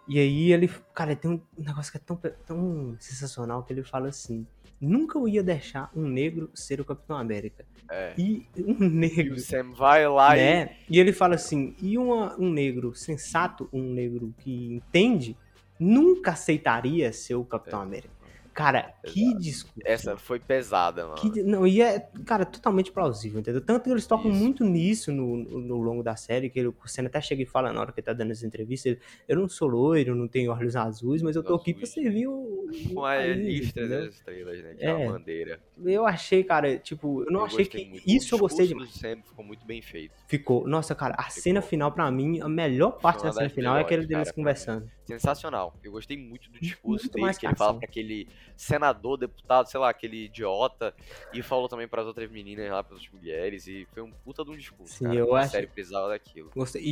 [0.08, 2.16] E aí ele, cara, tem um negócio que é tão,
[2.46, 4.44] tão sensacional que ele fala assim:
[4.80, 7.64] nunca eu ia deixar um negro ser o Capitão América.
[7.88, 8.14] É.
[8.18, 10.40] E um E negro o Sam vai lá e.
[10.40, 10.76] né?
[10.88, 15.36] E ele fala assim: e uma- um negro sensato, um negro que entende,
[15.78, 17.82] nunca aceitaria ser o Capitão É.
[17.84, 18.19] América.
[18.52, 19.80] Cara, que discurso.
[19.84, 21.16] Essa foi pesada, mano.
[21.16, 23.60] Que não, e é, cara, totalmente plausível, entendeu?
[23.60, 24.40] Tanto que eles tocam Isso.
[24.40, 27.72] muito nisso no, no, longo da série, que ele, o Senna até chega e fala
[27.72, 28.96] na hora que ele tá dando as entrevistas,
[29.28, 32.68] eu não sou loiro, não tenho olhos azuis, mas eu tô aqui pra servir o,
[32.92, 34.04] Com a lista entendeu?
[34.06, 34.74] das estrelas, né?
[34.74, 34.94] Que é, É.
[34.94, 35.60] uma bandeira.
[35.84, 37.84] Eu achei, cara, tipo, eu não Eu achei que...
[37.84, 38.02] muito.
[38.06, 38.90] Isso eu gostei demais.
[38.90, 40.12] Sam ficou muito bem feito.
[40.26, 40.66] Ficou.
[40.66, 41.42] Nossa, cara, a Ficou.
[41.42, 44.34] cena final pra mim, a melhor parte da cena final é aquele melhores, deles cara,
[44.34, 44.90] conversando.
[45.14, 45.74] Sensacional.
[45.82, 49.80] Eu gostei muito do discurso Muito dele, que ele fala pra aquele senador, deputado, sei
[49.80, 50.94] lá, aquele idiota,
[51.32, 54.50] e falou também pras outras meninas lá, pras outras mulheres, e foi um puta de
[54.50, 55.16] um discurso, Sim, cara.
[55.16, 56.50] eu a acho- série precisava daquilo.
[56.54, 56.82] Gostei,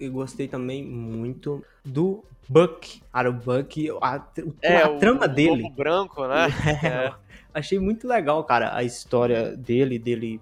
[0.00, 3.00] e gostei também muito do Buck.
[3.12, 5.70] Cara, o Buck, a, o- a o, trama o dele.
[5.70, 6.46] Branco, né?
[7.12, 10.40] É, Achei muito legal, cara, a história dele, dele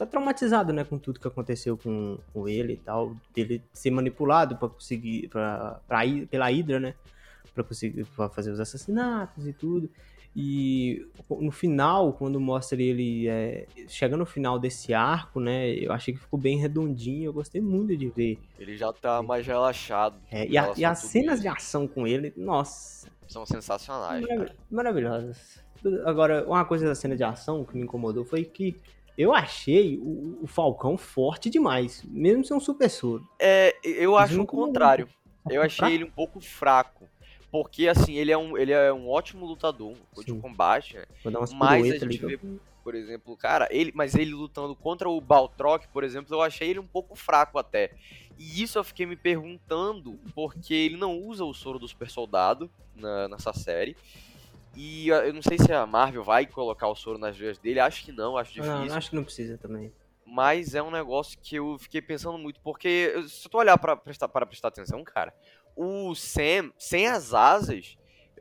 [0.00, 4.56] tá traumatizado, né, com tudo que aconteceu com, com ele e tal, dele ser manipulado
[4.56, 6.94] pra conseguir, pra, pra, ir- pela Hydra, né,
[7.54, 9.90] pra conseguir pra fazer os assassinatos e tudo.
[10.34, 16.14] E no final, quando mostra ele é, chega no final desse arco, né, eu achei
[16.14, 18.38] que ficou bem redondinho, eu gostei muito de ver.
[18.58, 20.16] Ele já tá mais relaxado.
[20.30, 21.42] É, e, a- e as cenas isso.
[21.42, 24.56] de ação com ele, nossa, São sensacionais, Marav- cara.
[24.70, 25.62] maravilhosas.
[26.04, 28.76] Agora, uma coisa da cena de ação que me incomodou foi que
[29.20, 33.28] eu achei o, o Falcão forte demais, mesmo ser um super soro.
[33.38, 35.08] É, eu acho não o contrário.
[35.48, 37.08] Eu achei ele um pouco fraco.
[37.50, 40.40] Porque, assim, ele é um, ele é um ótimo lutador de Sim.
[40.40, 41.04] combate, né?
[41.22, 42.12] Vou dar umas Mas a ali.
[42.14, 42.48] gente vê, pra-
[42.82, 46.78] por exemplo, cara, ele, mas ele lutando contra o Baltrock, por exemplo, eu achei ele
[46.78, 47.90] um pouco fraco até.
[48.38, 52.70] E isso eu fiquei me perguntando, porque ele não usa o soro do super soldado
[52.94, 53.96] na, nessa série.
[54.76, 57.80] E ah, eu não sei se a Marvel vai colocar o soro nas veias dele,
[57.80, 58.86] acho que não, acho difícil.
[58.86, 59.92] Não, acho que não precisa também.
[60.24, 64.28] Mas é um negócio que eu fiquei pensando muito, porque se tu olhar pra prestar,
[64.28, 65.34] para prestar atenção, cara,
[65.74, 67.98] o Sam, sem as asas,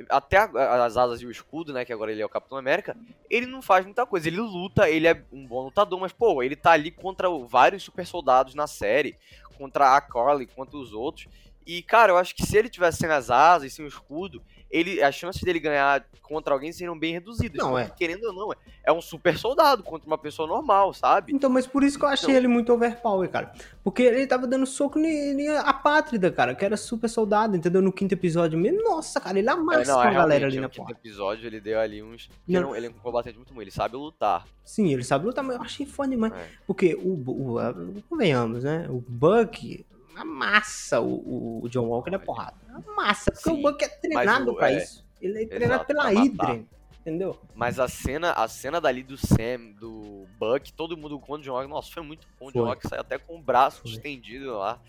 [0.08, 2.96] até as asas e o escudo, né, que agora ele é o Capitão América,
[3.30, 4.28] ele não faz muita coisa.
[4.28, 8.06] Ele luta, ele é um bom lutador, mas, pô, ele tá ali contra vários super
[8.06, 9.18] soldados na série,
[9.58, 11.28] contra a Carly, contra os outros.
[11.66, 14.42] E, cara, eu acho que se ele tivesse sem as asas e sem o escudo,
[14.70, 17.58] ele, as chances dele ganhar contra alguém seriam bem reduzidas.
[17.58, 17.90] Não, é.
[17.90, 18.56] Querendo ou não, é,
[18.86, 21.34] é um super soldado contra uma pessoa normal, sabe?
[21.34, 22.36] Então, mas por isso que eu achei Não.
[22.38, 23.52] ele muito overpower, cara.
[23.84, 27.82] Porque ele tava dando soco em a Pátrida, cara, que era super soldado, entendeu?
[27.82, 28.84] No quinto episódio mesmo.
[28.84, 31.00] Nossa, cara, ele É, amassa não, com é a galera ali no na quinto porta.
[31.00, 32.30] episódio ele deu ali uns...
[32.48, 32.62] Não.
[32.62, 34.46] não, ele é um combatente muito bom, ele sabe lutar.
[34.64, 36.32] Sim, ele sabe lutar, mas eu achei foda demais.
[36.34, 36.48] É.
[36.68, 37.74] Porque o, o, a-
[38.08, 38.86] convenhamos, né?
[38.90, 39.84] O Buck
[40.22, 42.56] amassa o, o John Walker na porrada.
[42.74, 45.06] Amassa, porque Sim, o Buck é treinado pra é, isso.
[45.22, 46.22] Ele é treinado exato, pela matar.
[46.22, 46.66] Hydra,
[47.02, 47.40] entendeu?
[47.56, 51.54] Mas a cena, a cena dali do Sam, do Buck, todo mundo com o John
[51.54, 52.48] Walker, nossa, foi muito bom.
[52.48, 52.66] O John.
[52.66, 53.92] Walker saiu até com o braço Foi.
[53.92, 54.80] estendido lá.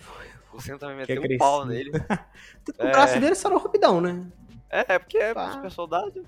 [0.52, 1.90] O Sam também meteu um pau nele.
[2.78, 2.90] O É.
[2.92, 4.26] braço dele sarou rapidão, né?
[4.68, 6.24] É, é porque é super soldado.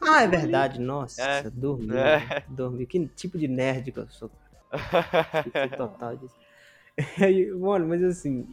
[0.00, 1.50] Ah, é verdade, nossa, É.
[1.50, 2.42] dormi, É.
[2.48, 2.86] dormi.
[2.86, 4.30] Que tipo de nerd que eu sou.
[5.76, 6.34] total disso.
[7.58, 8.46] Mano, mas assim,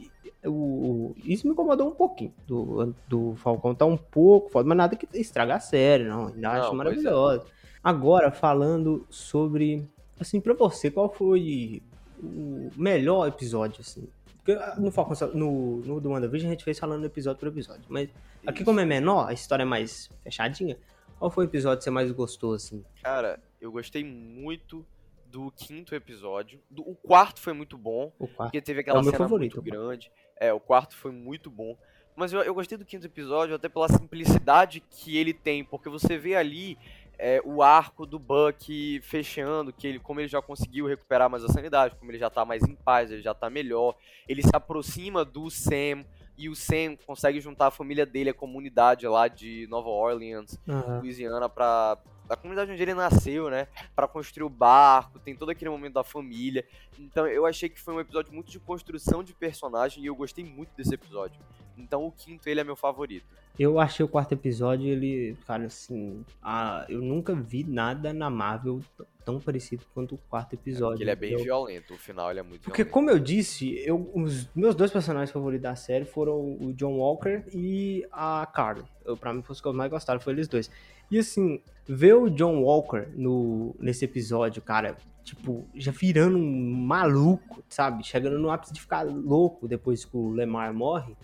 [0.46, 2.34] o, isso me incomodou um pouquinho.
[2.48, 6.28] Do, do Falcão tá um pouco foda, mas nada que estraga a série, não.
[6.28, 7.46] Ainda acho maravilhoso.
[7.46, 7.60] É.
[7.84, 9.88] Agora, falando sobre.
[10.20, 11.82] Assim, pra você, qual foi
[12.22, 14.08] o melhor episódio, assim?
[14.38, 17.84] Porque ah, no Falcão, no, no do WandaVision a gente fez falando episódio por episódio.
[17.88, 18.10] Mas
[18.46, 20.78] aqui, como é menor, a história é mais fechadinha.
[21.18, 22.84] Qual foi o episódio que você mais gostou, assim?
[23.04, 24.86] Cara, eu gostei muito
[25.30, 26.60] do quinto episódio.
[26.70, 28.12] Do, o quarto foi muito bom.
[28.18, 28.50] O quarto.
[28.50, 30.12] Porque teve aquela é cena favorito, muito grande.
[30.36, 31.78] É, o quarto foi muito bom.
[32.16, 35.64] Mas eu, eu gostei do quinto episódio até pela simplicidade que ele tem.
[35.64, 36.78] Porque você vê ali
[37.18, 41.50] é, o arco do Buck fechando, que ele, como ele já conseguiu recuperar mais a
[41.50, 43.96] sanidade, como ele já tá mais em paz, ele já tá melhor,
[44.28, 46.06] ele se aproxima do Sam
[46.38, 51.00] e o Sam consegue juntar a família dele, a comunidade lá de Nova Orleans, uhum.
[51.00, 51.98] Louisiana, pra
[52.30, 53.68] da comunidade onde ele nasceu, né?
[53.96, 56.64] Para construir o barco, tem todo aquele momento da família.
[57.00, 60.46] Então eu achei que foi um episódio muito de construção de personagem e eu gostei
[60.46, 61.42] muito desse episódio.
[61.80, 63.26] Então o quinto ele é meu favorito.
[63.58, 68.80] Eu achei o quarto episódio, ele, cara, assim, ah, eu nunca vi nada na Marvel
[69.26, 71.00] tão parecido quanto o quarto episódio.
[71.00, 72.94] É ele é bem violento, o final ele é muito Porque, violento.
[72.94, 77.44] como eu disse, eu, os meus dois personagens favoritos da série foram o John Walker
[77.54, 78.86] e a Carly.
[79.04, 80.72] Eu, pra mim, os que eu mais gostaram, foi eles dois.
[81.12, 87.62] E assim, ver o John Walker no, nesse episódio, cara, tipo, já virando um maluco,
[87.68, 88.06] sabe?
[88.06, 91.16] Chegando no ápice de ficar louco depois que o Lemar morre.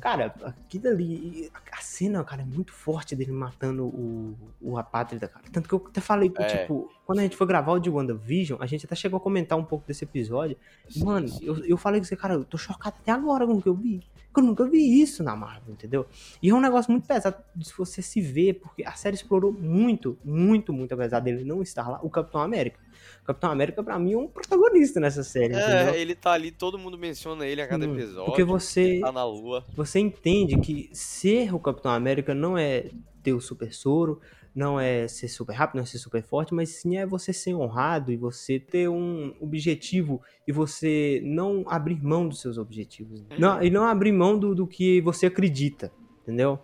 [0.00, 5.44] Cara, aquilo ali, a cena, cara, é muito forte dele matando o, o Apátrida, cara.
[5.52, 6.44] Tanto que eu até falei, é.
[6.44, 9.58] tipo, quando a gente foi gravar o de WandaVision, a gente até chegou a comentar
[9.58, 10.56] um pouco desse episódio.
[10.88, 11.44] Sim, Mano, sim.
[11.44, 13.74] Eu, eu falei com você, cara, eu tô chocado até agora com o que eu
[13.74, 14.04] vi.
[14.36, 16.06] Eu nunca vi isso na Marvel, entendeu?
[16.40, 20.16] E é um negócio muito pesado de você se ver, porque a série explorou muito,
[20.24, 22.78] muito, muito, apesar dele não estar lá, o Capitão América.
[23.22, 25.54] O Capitão América, pra mim, é um protagonista nessa série.
[25.54, 25.94] É, entendeu?
[26.00, 28.26] ele tá ali, todo mundo menciona ele a cada hum, episódio.
[28.26, 29.00] Porque você.
[29.00, 29.64] Tá na lua.
[29.74, 32.90] Você entende que ser o Capitão América não é
[33.22, 34.20] ter o super soro,
[34.58, 37.54] não é ser super rápido, não é ser super forte, mas sim é você ser
[37.54, 43.24] honrado e você ter um objetivo e você não abrir mão dos seus objetivos.
[43.38, 45.92] Não, e não abrir mão do, do que você acredita,
[46.22, 46.58] entendeu?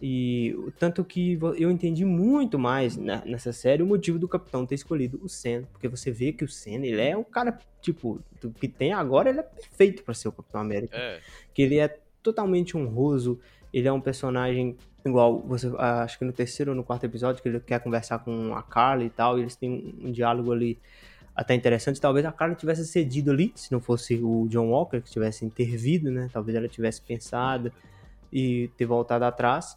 [0.00, 5.18] E tanto que eu entendi muito mais nessa série o motivo do capitão ter escolhido
[5.22, 8.68] o Senna, porque você vê que o Senna, ele é um cara, tipo, do que
[8.68, 10.94] tem agora, ele é perfeito para ser o Capitão América.
[10.94, 11.20] É.
[11.54, 13.40] Que ele é totalmente honroso,
[13.72, 17.48] ele é um personagem igual você acho que no terceiro ou no quarto episódio que
[17.48, 20.78] ele quer conversar com a Carla e tal, e eles têm um diálogo ali
[21.34, 22.00] até interessante.
[22.00, 26.10] Talvez a Carla tivesse cedido ali, se não fosse o John Walker que tivesse intervido,
[26.10, 26.28] né?
[26.32, 27.72] Talvez ela tivesse pensado
[28.32, 29.76] e ter voltado atrás.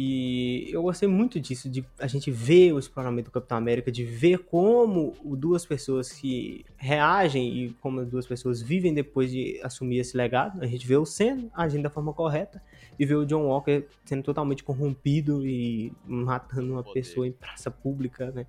[0.00, 4.04] E eu gostei muito disso, de a gente ver o exploramento do Capitão América, de
[4.04, 9.98] ver como duas pessoas que reagem e como as duas pessoas vivem depois de assumir
[9.98, 10.62] esse legado.
[10.62, 12.62] A gente vê o Sam agindo da forma correta
[12.96, 18.30] e vê o John Walker sendo totalmente corrompido e matando uma pessoa em praça pública,
[18.30, 18.46] né?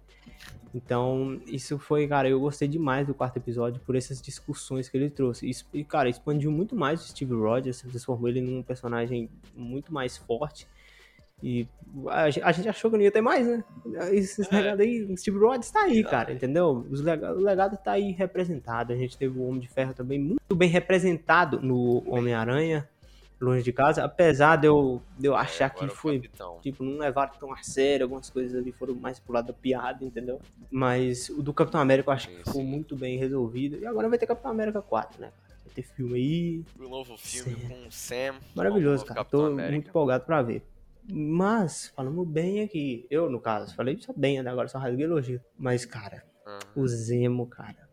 [0.71, 5.09] Então, isso foi, cara, eu gostei demais do quarto episódio por essas discussões que ele
[5.09, 5.49] trouxe.
[5.73, 10.67] E, cara, expandiu muito mais o Steve Rogers, transformou ele num personagem muito mais forte
[11.41, 11.67] e
[12.07, 13.63] a, gente achou que não ia ter mais, né?
[14.11, 14.55] Esse é.
[14.55, 16.85] legado aí, Steve Rogers tá aí, cara, entendeu?
[16.89, 18.93] Os legado, o legado tá aí representado.
[18.93, 22.87] A gente teve o Homem de Ferro também muito bem representado no Homem-Aranha,
[23.39, 26.21] longe de casa, apesar de eu, de eu é, achar é, que foi,
[26.61, 30.03] tipo, não levaram tão a sério, algumas coisas ali foram mais pro lado da piada,
[30.03, 30.41] entendeu?
[30.69, 33.77] Mas o do Capitão América eu acho que ficou muito bem resolvido.
[33.79, 35.31] E agora vai ter Capitão América 4, né,
[35.65, 36.65] Vai ter filme aí.
[36.79, 37.67] O novo filme Sam.
[37.67, 38.35] com o Sam.
[38.55, 39.19] Maravilhoso, cara.
[39.19, 39.71] Capitão Tô América.
[39.73, 40.63] muito empolgado pra ver.
[41.11, 43.05] Mas, falamos bem aqui.
[43.09, 44.49] Eu, no caso, falei só bem, né?
[44.49, 45.41] Agora só rasguei elogio.
[45.57, 46.83] Mas, cara, uhum.
[46.83, 47.89] o Zemo, cara.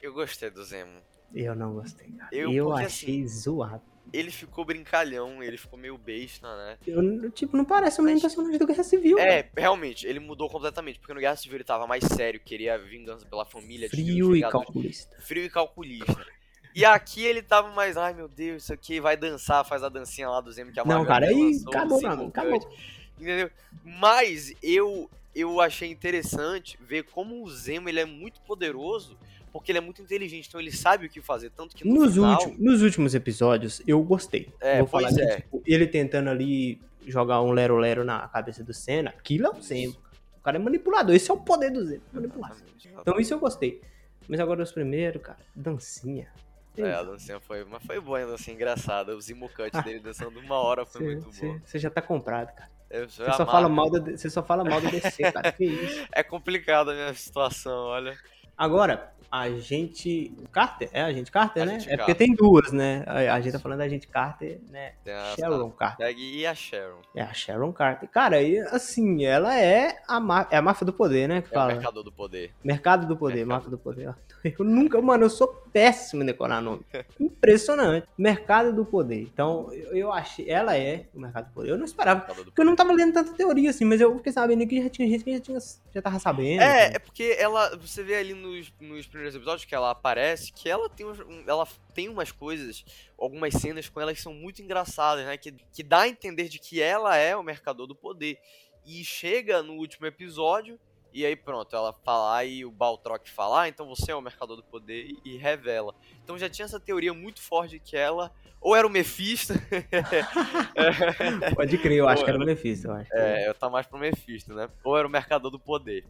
[0.00, 1.00] Eu gostei do Zemo.
[1.34, 2.28] Eu não gostei, cara.
[2.32, 3.82] Eu, eu achei assim, zoado.
[4.12, 6.78] Ele ficou brincalhão, ele ficou meio besta, né?
[6.86, 9.18] Eu, tipo, não parece o mesmo personagem do Guerra Civil.
[9.18, 11.00] É, realmente, ele mudou completamente.
[11.00, 13.88] Porque no Guerra Civil ele tava mais sério, queria vingança pela família.
[13.88, 15.16] Frio e calculista.
[15.20, 16.26] Frio e calculista.
[16.74, 20.28] E aqui ele tava mais, ai meu Deus, isso aqui vai dançar, faz a dancinha
[20.28, 22.68] lá do Zemo que a Não, cara, aí acabou, não, acabou.
[23.16, 23.50] Entendeu?
[23.84, 29.16] Mas eu eu achei interessante ver como o Zemo ele é muito poderoso,
[29.52, 32.14] porque ele é muito inteligente, então ele sabe o que fazer, tanto que no nos,
[32.14, 32.32] final...
[32.32, 34.48] últimos, nos últimos episódios eu gostei.
[34.60, 35.36] É, Vou falar é.
[35.36, 39.62] tipo, ele tentando ali jogar um lero lero na cabeça do Senna, aquilo é o
[39.62, 39.96] Zemo.
[40.38, 42.56] O cara é manipulador, esse é o poder do Zemo, manipular.
[43.00, 43.80] Então isso eu gostei.
[44.28, 46.28] Mas agora os primeiros, cara, dancinha.
[46.76, 47.64] É, a dancinha foi.
[47.64, 49.14] Mas foi boa a dancinha engraçada.
[49.14, 51.60] O Zimucut dele dançando uma hora foi cê, muito bom.
[51.64, 52.70] Você já tá comprado, cara.
[53.08, 55.50] Você só, fala mal da, você só fala mal do DC, cara.
[55.52, 56.06] Que isso?
[56.12, 58.16] É complicado a minha situação, olha.
[58.56, 60.88] Agora, Agente Carter?
[60.92, 61.78] É Agente Carter, A né?
[61.86, 63.04] É porque tem duas, né?
[63.06, 64.92] A, a gente tá falando da Agente Carter, né?
[65.36, 66.14] Sharon Carter.
[66.18, 66.98] E a Sharon.
[67.14, 68.08] É a Sharon Carter.
[68.08, 71.42] Cara, e assim, ela é a, má- é a máfia do poder, né?
[71.42, 71.72] Que É o fala.
[71.74, 72.52] Mercador do Poder.
[72.62, 74.14] Mercado do Poder, Mercado máfia do Poder.
[74.58, 76.82] Eu nunca, mano, eu sou péssimo em decorar nome.
[77.18, 78.06] Impressionante.
[78.18, 79.18] Mercado do Poder.
[79.22, 80.50] Então, eu, eu achei.
[80.50, 81.70] Ela é o Mercado do Poder.
[81.70, 82.20] Eu não esperava.
[82.34, 84.90] Do Porque eu não tava lendo tanta teoria assim, mas eu fiquei sabendo que já
[84.90, 85.58] tinha gente que já, tinha,
[85.94, 86.60] já tava sabendo.
[86.60, 87.74] É, é porque ela.
[87.78, 91.64] Você vê ali nos, nos primeiros episódios que ela aparece que ela tem, um- ela
[91.94, 92.84] tem umas coisas,
[93.16, 95.36] algumas cenas com ela que são muito engraçadas, né?
[95.36, 98.36] Que, que dá a entender de que ela é o mercador do poder.
[98.84, 100.78] E chega no último episódio,
[101.14, 104.56] e aí pronto, ela fala, e o Baltrock fala, ah, então você é o mercador
[104.56, 105.94] do poder, e, revela.
[106.22, 108.32] Então já tinha essa teoria muito forte de que ela.
[108.60, 109.52] Ou era o Mephisto.
[111.54, 113.10] Pode crer, eu acho que era o Mephisto, eu acho.
[113.14, 114.68] é, tá mais pro Mephisto, né?
[114.82, 116.04] Ou era o mercador do poder.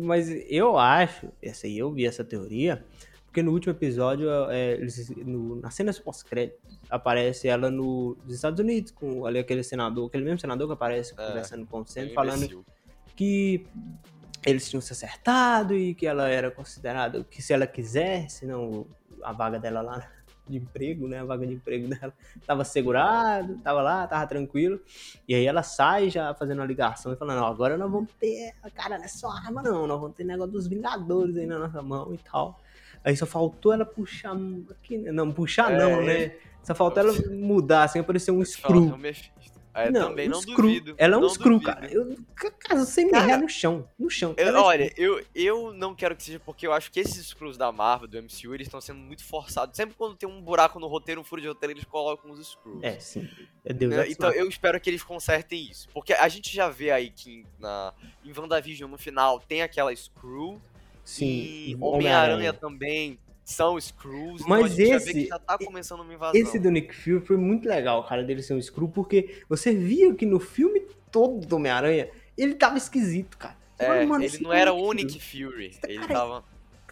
[0.00, 2.84] Mas eu acho, essa aí eu vi essa teoria,
[3.24, 6.58] porque no último episódio, é, eles- no- nas cenas pós-crédito,
[6.90, 11.14] aparece ela no, nos Estados Unidos, com ali aquele senador, aquele mesmo senador que aparece
[11.16, 12.64] É, conversando com o Bem falando
[13.16, 13.66] que
[14.44, 18.86] eles tinham se acertado e que ela era considerada, que se ela quisesse, não,
[19.22, 20.08] a vaga dela lá
[20.48, 22.12] de emprego, né, a vaga de emprego dela,
[22.44, 24.80] tava segurado, tava lá, tava tranquilo,
[25.28, 28.52] e aí ela sai já fazendo uma ligação e falando, ó, agora nós vamos ter,
[28.74, 31.80] cara, não é só arma não, nós vamos ter negócio dos Vingadores aí na nossa
[31.80, 32.58] mão e tal.
[33.04, 34.36] Aí só faltou ela puxar,
[34.70, 38.42] aqui, né, não, puxar É, não, né, só faltou ela mudar, assim, aparecer um
[39.40, 39.88] que é screw.
[39.88, 39.98] o Mephisto.
[39.98, 40.56] Aí eu também um não screw.
[40.56, 40.94] duvido.
[40.98, 41.72] Ela é um não screw, duvido.
[41.72, 41.92] cara.
[41.92, 42.16] Eu,
[42.58, 43.88] caso sem me Cara, errar no chão.
[43.98, 44.34] No chão.
[44.36, 47.26] Eu- Ela é olha, eu, eu não quero que seja porque eu acho que esses
[47.28, 49.76] screws da Marvel, do MCU, eles estão sendo muito forçados.
[49.76, 52.82] Sempre quando tem um buraco no roteiro, um furo de roteiro, eles colocam os screws.
[52.82, 53.28] É, sim.
[53.64, 54.08] É Deus Né?
[54.10, 55.88] Então eu espero que eles consertem isso.
[55.94, 57.92] Porque a gente já vê aí que em- na,
[58.24, 60.60] em WandaVision, no final, tem aquela screw.
[61.04, 61.26] Sim.
[61.26, 64.40] e Homem-Aranha também são screws.
[64.42, 66.40] então Mas já vê esse- que já tá começando uma invasão.
[66.40, 70.14] Esse do Nick Fury foi muito legal, cara, dele ser um screw, porque você via
[70.14, 73.56] que no filme todo do Homem-Aranha, ele tava esquisito, cara.
[73.78, 75.76] É, mano, ele não era o Fury- Nick Fury.
[75.88, 76.44] Ele Cara, tava.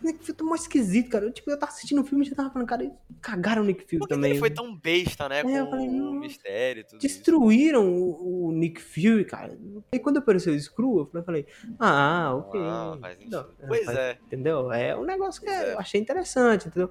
[0.02, 1.24] O Nick Fury tá mais esquisito, cara.
[1.26, 3.64] Eu, tipo, eu tava assistindo o filme e já tava falando, cara, eles cagaram o
[3.64, 4.30] Nick Fury também.
[4.30, 5.40] ele foi tão besta, né?
[5.40, 6.98] É, com eu falei, o "Nossa, mistério tudo.
[7.00, 9.58] Destruíram o, o Nick Fury, cara.
[9.92, 11.46] E quando apareceu o Screw, eu falei,
[11.78, 12.60] ah, ok.
[12.62, 13.36] Ah, faz sentido.
[13.60, 14.18] Não, Pois faz- é.
[14.26, 14.72] Entendeu?
[14.72, 15.72] É um negócio que Pois é.
[15.74, 16.90] eu achei interessante, entendeu?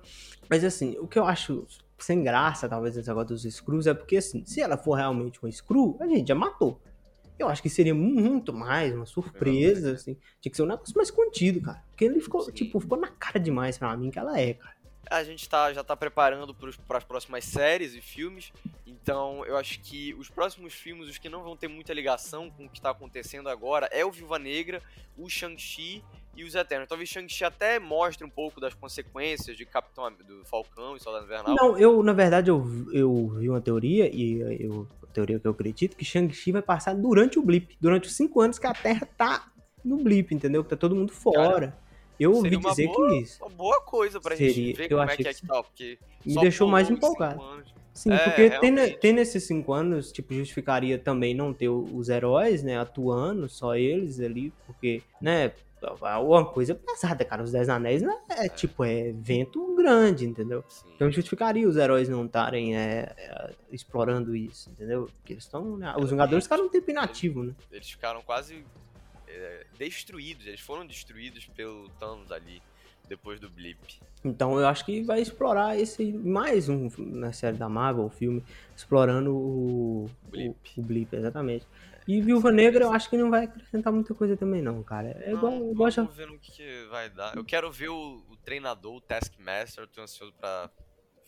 [0.49, 1.65] Mas assim, o que eu acho
[1.97, 5.51] sem graça, talvez, nesse negócio dos screws, é porque assim, se ela for realmente uma
[5.51, 6.81] screw, a gente já matou.
[7.39, 10.17] Eu acho que seria muito mais uma surpresa, assim.
[10.41, 11.81] Tinha que ser um negócio mais contido, cara.
[11.87, 12.51] Porque ele ficou, Sim.
[12.51, 14.77] tipo, ficou na cara demais pra mim que ela é, cara.
[15.09, 18.53] A gente tá, já tá preparando para as próximas séries e filmes,
[18.85, 22.65] então eu acho que os próximos filmes, os que não vão ter muita ligação com
[22.65, 24.83] o que tá acontecendo agora, é o Viúva Negra,
[25.17, 26.03] o Shang-Chi
[26.35, 26.87] e os Eternos.
[26.87, 31.55] Talvez Shang-Chi até mostre um pouco das consequências de Capitão do Falcão e Soldado Invernal.
[31.55, 35.51] Não, eu, na verdade, eu, eu vi uma teoria, e eu, a teoria que eu
[35.51, 39.07] acredito, que Shang-Chi vai passar durante o blip, durante os cinco anos que a Terra
[39.17, 39.51] tá
[39.83, 40.63] no blip, entendeu?
[40.63, 41.77] Que tá todo mundo fora.
[42.19, 43.41] eu ouvi dizer boa- que isso.
[43.43, 45.47] Uma boa coisa pra Seria, gente ver eu como é achei que é que que
[45.47, 47.41] tá, porque Me deixou mais empolgado.
[47.93, 48.99] Sim, É, porque tem, ne- realmente.
[48.99, 54.19] tem nesses cinco anos, tipo, justificaria também não ter os heróis, né, atuando, só eles
[54.21, 55.51] ali, porque, né,
[56.21, 60.63] uma coisa pesada, cara, os Dez Anéis não é, tipo, é evento grande, entendeu?
[60.67, 60.91] Sim.
[60.95, 65.09] Então justificaria os heróis não estarem é, é, explorando isso, entendeu?
[65.17, 67.53] Porque eles estão, né, os Vingadores ficaram um tempo inativo, né?
[67.71, 68.65] Eles ficaram quase
[69.27, 72.61] é, destruídos, eles foram destruídos pelo Thanos ali,
[73.07, 73.99] depois do blip.
[74.23, 78.43] Então eu acho que vai explorar esse mais um na série da Marvel, o filme,
[78.75, 80.55] explorando o Blip.
[80.77, 81.65] O, o blip, exatamente.
[82.09, 85.09] E Viúva Negra eu acho que não vai acrescentar muita coisa também não, cara.
[85.23, 86.01] É igual, Não, igual já...
[86.01, 87.37] ver no que, vai dar.
[87.37, 90.71] Eu quero ver o, o treinador, o Taskmaster, eu tô ansioso pra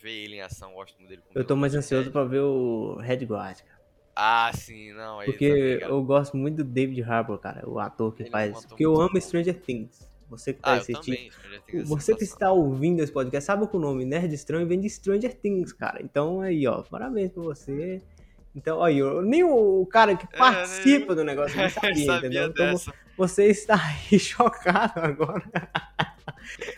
[0.01, 1.21] ver ele em ação, gosto muito dele.
[1.35, 3.79] Eu tô mais ansioso pra ver o Red Guard, cara.
[4.15, 8.23] Ah, sim, não, Porque também, eu gosto muito do David Harbour, cara, o ator que
[8.23, 8.65] Ele é faz.
[8.65, 9.21] Porque eu amo bom.
[9.21, 10.09] Stranger Things.
[10.31, 11.15] Você que tá Ah, eu assistindo.
[11.15, 11.31] também,
[11.73, 14.89] é Você que está ouvindo esse podcast, sabe que o nome Nerd Estranho vem de
[14.89, 16.01] Stranger Things, cara.
[16.01, 18.01] Então aí, ó, parabéns pra você.
[18.55, 22.47] Então, aí, nem o cara que É, participa nem- do negócio não sabia, Sabia entendeu?
[22.47, 22.93] Então dessa.
[23.17, 25.43] você está aí chocado agora.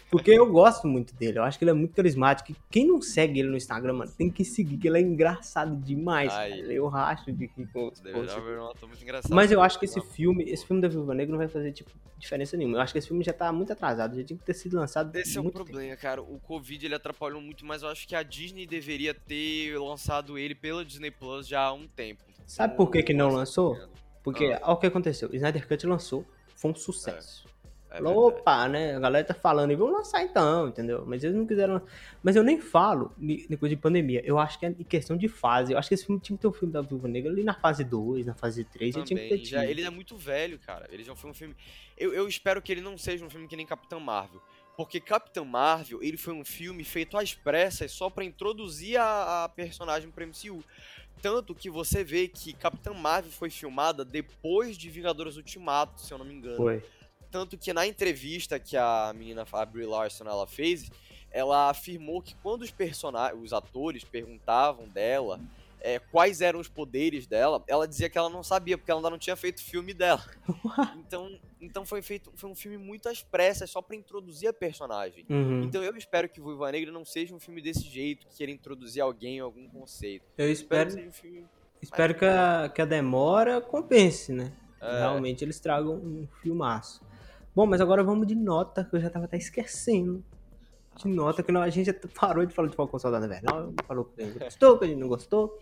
[0.09, 2.51] Porque eu gosto muito dele, eu acho que ele é muito carismático.
[2.51, 5.75] E quem não segue ele no Instagram, mano, tem que seguir, que ele é engraçado
[5.75, 6.31] demais.
[6.33, 6.61] Ai.
[6.69, 9.29] Eu racho de rir com os é.
[9.29, 11.89] Mas eu acho que esse filme, esse filme da Viúva Negra não vai fazer, tipo,
[12.17, 12.77] diferença nenhuma.
[12.77, 15.15] Eu acho que esse filme já tá muito atrasado, já tinha que ter sido lançado
[15.15, 15.65] Esse é o muito tempo.
[15.65, 16.21] problema, cara.
[16.21, 20.55] O Covid ele atrapalhou muito, mas eu acho que a Disney deveria ter lançado ele
[20.55, 22.23] pela Disney Plus já há um tempo.
[22.45, 23.77] Sabe por que que não lançou?
[24.23, 24.59] Porque, Ah.
[24.63, 25.29] olha o que aconteceu.
[25.33, 26.25] Snyder Cut lançou,
[26.55, 27.45] foi um sucesso.
[27.47, 27.52] É
[28.01, 28.95] Opa, né?
[28.95, 31.03] A galera tá falando e vamos lançar então, entendeu?
[31.05, 31.81] Mas eles não quiseram.
[32.21, 33.13] Mas eu nem falo
[33.49, 34.21] depois de pandemia.
[34.25, 35.73] Eu acho que é em questão de fase.
[35.73, 37.53] Eu acho que esse filme tinha que ter um filme da Viúva Negra ali na
[37.53, 38.93] fase 2, na fase 3.
[38.93, 40.87] Também, tinha que ter já, ele é muito velho, cara.
[40.91, 41.55] Ele já foi um filme.
[41.97, 44.41] Eu, eu espero que ele não seja um filme que nem Capitão Marvel.
[44.75, 49.49] Porque Capitão Marvel, ele foi um filme feito às pressas só para introduzir a, a
[49.49, 50.63] personagem pro MCU.
[51.21, 56.17] Tanto que você vê que Capitão Marvel foi filmada depois de Vingadores Ultimato, se eu
[56.17, 56.57] não me engano.
[56.57, 56.83] Foi.
[57.33, 60.91] Tanto que na entrevista que a menina a Brie Larson ela fez,
[61.31, 65.41] ela afirmou que quando os personagens, os atores perguntavam dela
[65.81, 69.09] é, quais eram os poderes dela, ela dizia que ela não sabia, porque ela ainda
[69.09, 70.23] não tinha feito filme dela.
[70.95, 75.25] então, então foi feito foi um filme muito às pressas, só para introduzir a personagem.
[75.27, 75.63] Uhum.
[75.63, 79.01] Então eu espero que Viúva Negra não seja um filme desse jeito, que queira introduzir
[79.01, 80.23] alguém algum conceito.
[80.37, 81.45] Eu espero, espero, que, um
[81.81, 84.53] espero que, a, que a demora compense, né?
[84.79, 84.99] É.
[84.99, 87.01] Realmente eles tragam um filmaço.
[87.55, 90.23] Bom, mas agora vamos de nota, que eu já tava até esquecendo.
[90.95, 94.21] De nota, que não, a gente parou de falar de Falcão Soldado Invernal, falou que
[94.21, 95.59] a gente gostou, que a gente não gostou.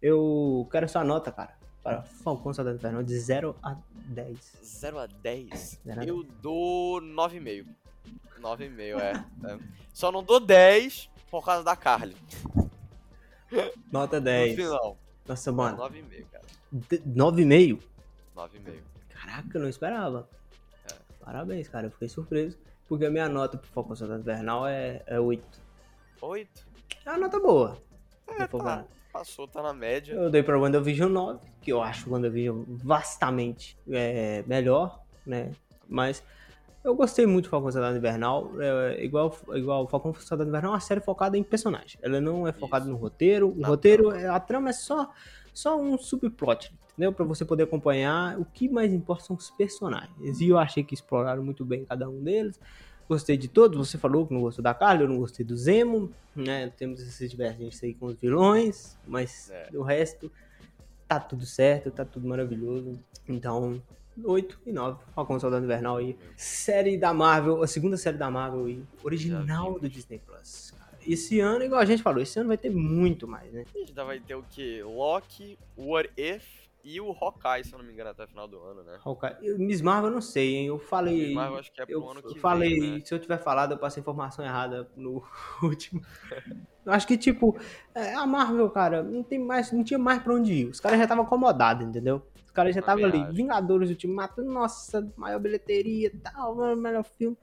[0.00, 4.58] Eu quero sua nota, cara, para Falcão Soldado Invernal de 0 a 10.
[4.64, 5.80] 0 a 10?
[6.06, 7.66] Eu dou 9,5.
[8.40, 9.12] 9,5, é.
[9.52, 9.58] é.
[9.92, 12.16] Só não dou 10 por causa da Carly.
[13.90, 14.56] Nota 10.
[14.56, 14.98] No final.
[15.26, 15.78] Nossa, mano.
[15.78, 16.44] 9,5, cara.
[16.72, 17.80] 9,5?
[18.36, 18.80] 9,5.
[19.10, 20.28] Caraca, eu não esperava.
[21.24, 21.86] Parabéns, cara.
[21.86, 22.58] Eu fiquei surpreso.
[22.88, 25.42] Porque a minha nota pro Falcão Soldado Invernal é, é 8.
[26.20, 26.66] 8?
[27.06, 27.78] É uma nota boa.
[28.28, 30.14] É, tá, passou, tá na média.
[30.14, 35.52] Eu dei pra WandaVision 9, que eu acho o WandaVision vastamente é, melhor, né?
[35.88, 36.22] Mas
[36.84, 38.50] eu gostei muito do Falcão Soldado Invernal.
[38.60, 41.98] É, igual, igual o Falcão Soldado Invernal é uma série focada em personagem.
[42.02, 43.50] Ela não é focada no roteiro.
[43.50, 44.34] O na roteiro, trama.
[44.34, 45.10] a trama é só,
[45.52, 47.12] só um subplot entendeu?
[47.12, 48.38] Para você poder acompanhar.
[48.38, 50.40] O que mais importa são os personagens.
[50.40, 52.60] E eu achei que exploraram muito bem cada um deles.
[53.08, 53.78] Gostei de todos.
[53.78, 56.70] Você falou que não gostou da Carla, eu não gostei do Zemo, né?
[56.70, 59.68] Temos esses divergentes aí com os vilões, mas é.
[59.74, 60.30] o resto
[61.08, 62.98] tá tudo certo, tá tudo maravilhoso.
[63.28, 63.82] Então,
[64.22, 65.02] 8 e 9.
[65.14, 66.16] Falcão Soldado Invernal aí.
[66.36, 70.72] Série da Marvel, a segunda série da Marvel aí, original do Disney Plus.
[71.06, 73.64] Esse ano, igual a gente falou, esse ano vai ter muito mais, né?
[73.74, 74.82] A gente vai ter o que?
[74.82, 78.58] Loki, What If, e o Hawkeye, se eu não me engano, até o final do
[78.60, 78.98] ano, né?
[79.04, 79.56] Hawkeye.
[79.56, 80.66] Miss Marvel eu não sei, hein?
[80.66, 81.26] Eu falei.
[81.26, 83.02] Miss Marvel acho que é pro eu, ano que eu falei, vem, né?
[83.04, 85.22] se eu tiver falado, eu passei informação errada no
[85.62, 86.02] último.
[86.84, 87.56] acho que, tipo,
[87.94, 90.66] é, a Marvel, cara, não tem mais, não tinha mais pra onde ir.
[90.66, 92.20] Os caras já estavam acomodados, entendeu?
[92.44, 97.36] Os caras já estavam ali, Vingadores Ultimato, nossa, maior bilheteria, tal, melhor filme,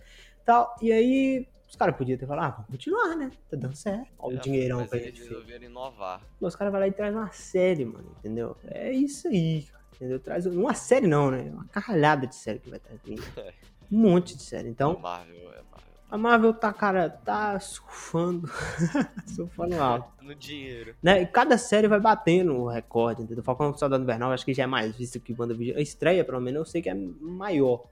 [0.45, 0.75] tal.
[0.81, 3.31] E aí, os caras podiam ter falado, ah, vamos continuar, né?
[3.49, 4.07] Tá dando certo.
[4.17, 5.19] Olha é, o dinheirão pra gente.
[5.19, 6.21] Eles resolveram inovar.
[6.41, 8.57] Os caras vão lá e trazem uma série, mano, entendeu?
[8.65, 10.19] É isso aí, entendeu?
[10.19, 11.43] Traz uma série não, né?
[11.53, 13.15] Uma caralhada de série que vai trazer.
[13.91, 14.67] um monte de série.
[14.67, 14.93] Então.
[14.93, 15.89] A Marvel, é Marvel.
[16.09, 18.49] A Marvel tá, cara, tá surfando.
[19.27, 20.11] surfando alto.
[20.23, 20.95] No dinheiro.
[21.03, 21.21] Né?
[21.21, 23.43] E cada série vai batendo o recorde, entendeu?
[23.43, 26.59] Falcão Soldado Invernal, acho que já é mais visto que Banda A estreia, pelo menos,
[26.59, 27.85] eu sei que é maior.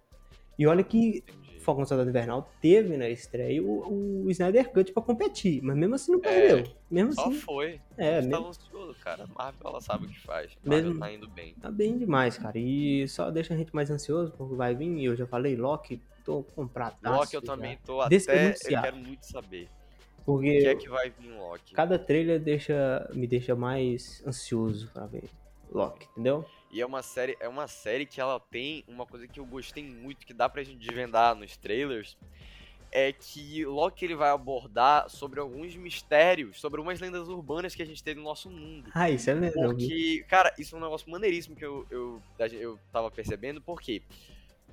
[0.58, 1.24] E olha que.
[1.62, 6.14] Falcão Soldado Invernal teve na estreia o, o Snyder Cut pra competir, mas mesmo assim
[6.14, 6.60] não perdeu.
[6.60, 7.40] É, mesmo só assim.
[7.40, 7.82] foi.
[7.98, 8.32] É, mesmo...
[8.32, 9.28] tava ansioso, cara.
[9.36, 10.58] Marvel ela sabe o que faz.
[10.64, 11.00] Marvel mesmo...
[11.02, 11.56] tá indo bem.
[11.56, 12.58] Tá bem demais, cara.
[12.58, 15.04] E só deixa a gente mais ansioso porque vai vir.
[15.04, 16.96] Eu já falei, Loki, tô comprado.
[17.04, 18.16] Loki eu também tô até.
[18.16, 19.68] Eu quero muito saber.
[20.26, 21.74] Porque o que é que vai vir Loki?
[21.74, 25.30] Cada trailer deixa, me deixa mais ansioso pra ver
[25.72, 26.46] Loki, entendeu?
[26.78, 29.84] E é uma série, é uma série que ela tem uma coisa que eu gostei
[29.84, 32.16] muito, que dá pra gente desvendar nos trailers,
[32.92, 37.86] é que Loki ele vai abordar sobre alguns mistérios, sobre algumas lendas urbanas que a
[37.86, 38.92] gente tem no nosso mundo.
[38.94, 39.60] Ah, isso é mesmo.
[39.60, 44.04] Porque, cara, isso é um negócio maneiríssimo que eu, eu, eu tava percebendo, porque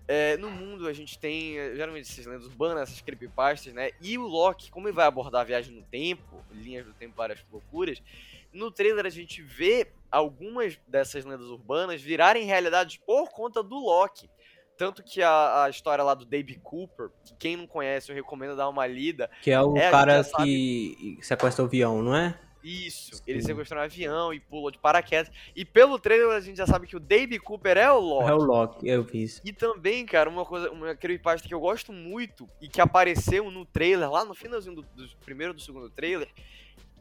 [0.07, 3.93] é, no mundo a gente tem geralmente essas lendas urbanas, essas creepypastas, né?
[3.99, 7.43] E o Loki, como ele vai abordar a viagem no tempo, linhas do tempo, várias
[7.51, 8.03] loucuras,
[8.53, 14.31] no trailer a gente vê algumas dessas lendas urbanas virarem realidade por conta do Loki.
[14.77, 18.57] Tanto que a, a, história lá do Dave Cooper, que quem não conhece, eu recomendo
[18.57, 19.31] dar uma lida.
[19.40, 22.37] Que é o é, cara que sequestra o avião, não é?
[22.64, 25.31] Isso, ele sequestrou um avião e pulou de paraquedas.
[25.55, 28.31] E pelo trailer a gente já sabe que o Dave Cooper é o Loki.
[28.31, 29.42] É o Loki, eu fiz.
[29.44, 33.67] E também, cara, uma coisa, uma creepypasta que eu gosto muito e que apareceu no
[33.67, 36.29] trailer, lá no finalzinho do, do primeiro do segundo trailer,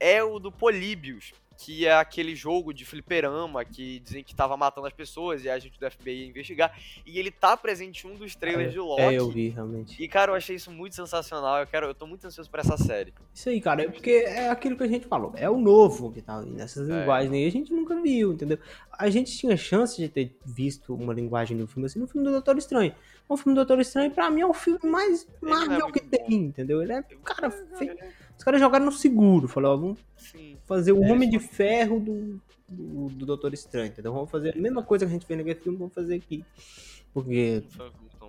[0.01, 4.87] é o do Políbios que é aquele jogo de fliperama que dizem que tava matando
[4.87, 6.77] as pessoas e a gente do FBI ia investigar.
[7.05, 9.01] E ele tá presente em um dos trailers é, de Loki.
[9.01, 10.01] É, eu vi, realmente.
[10.01, 11.59] E, cara, eu achei isso muito sensacional.
[11.59, 13.13] Eu, quero, eu tô muito ansioso por essa série.
[13.33, 15.33] Isso aí, cara, é porque é aquilo que a gente falou.
[15.35, 16.59] É o novo que tá vindo.
[16.59, 16.99] Essas é.
[16.99, 18.57] linguagens aí a gente nunca viu, entendeu?
[18.91, 22.31] A gente tinha chance de ter visto uma linguagem no filme assim no filme do
[22.31, 22.93] Doutor Estranho.
[23.27, 25.99] O filme do Doutor Estranho, pra mim, é o filme mais é Marvel é que
[26.01, 26.47] tem, bom.
[26.47, 26.81] entendeu?
[26.81, 27.95] Ele é, cara, feio.
[28.37, 30.52] Os caras jogaram no seguro, falou, vamos Sim.
[30.65, 34.13] Fazer o é, Homem de Ferro do, do, do, Doutor Estranho, entendeu?
[34.13, 36.43] Vamos fazer a mesma coisa que a gente fez naquele filme, vamos fazer aqui.
[37.13, 37.63] Porque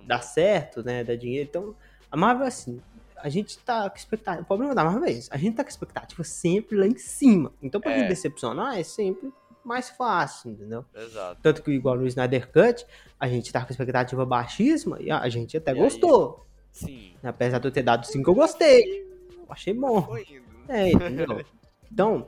[0.05, 1.03] dá certo, né?
[1.03, 1.47] Dá dinheiro.
[1.49, 1.75] Então,
[2.11, 2.81] a Marvel é assim.
[3.17, 4.43] A gente tá com expectativa.
[4.43, 5.29] O problema da Marvel é isso.
[5.31, 7.51] A gente tá com expectativa sempre lá em cima.
[7.61, 7.99] Então, pra é.
[7.99, 9.33] gente decepcionar, é sempre
[9.63, 10.85] mais fácil, entendeu?
[10.93, 11.41] Exato.
[11.41, 12.85] Tanto que, igual no Snyder Cut,
[13.19, 16.45] a gente tá com expectativa baixíssima e a gente até e gostou.
[16.45, 16.45] Aí?
[16.71, 17.13] Sim.
[17.23, 19.09] Apesar de eu ter dado 5, eu gostei.
[19.49, 20.03] Achei bom.
[20.03, 20.45] Foi indo.
[20.67, 21.43] É, entendeu?
[21.95, 22.27] então,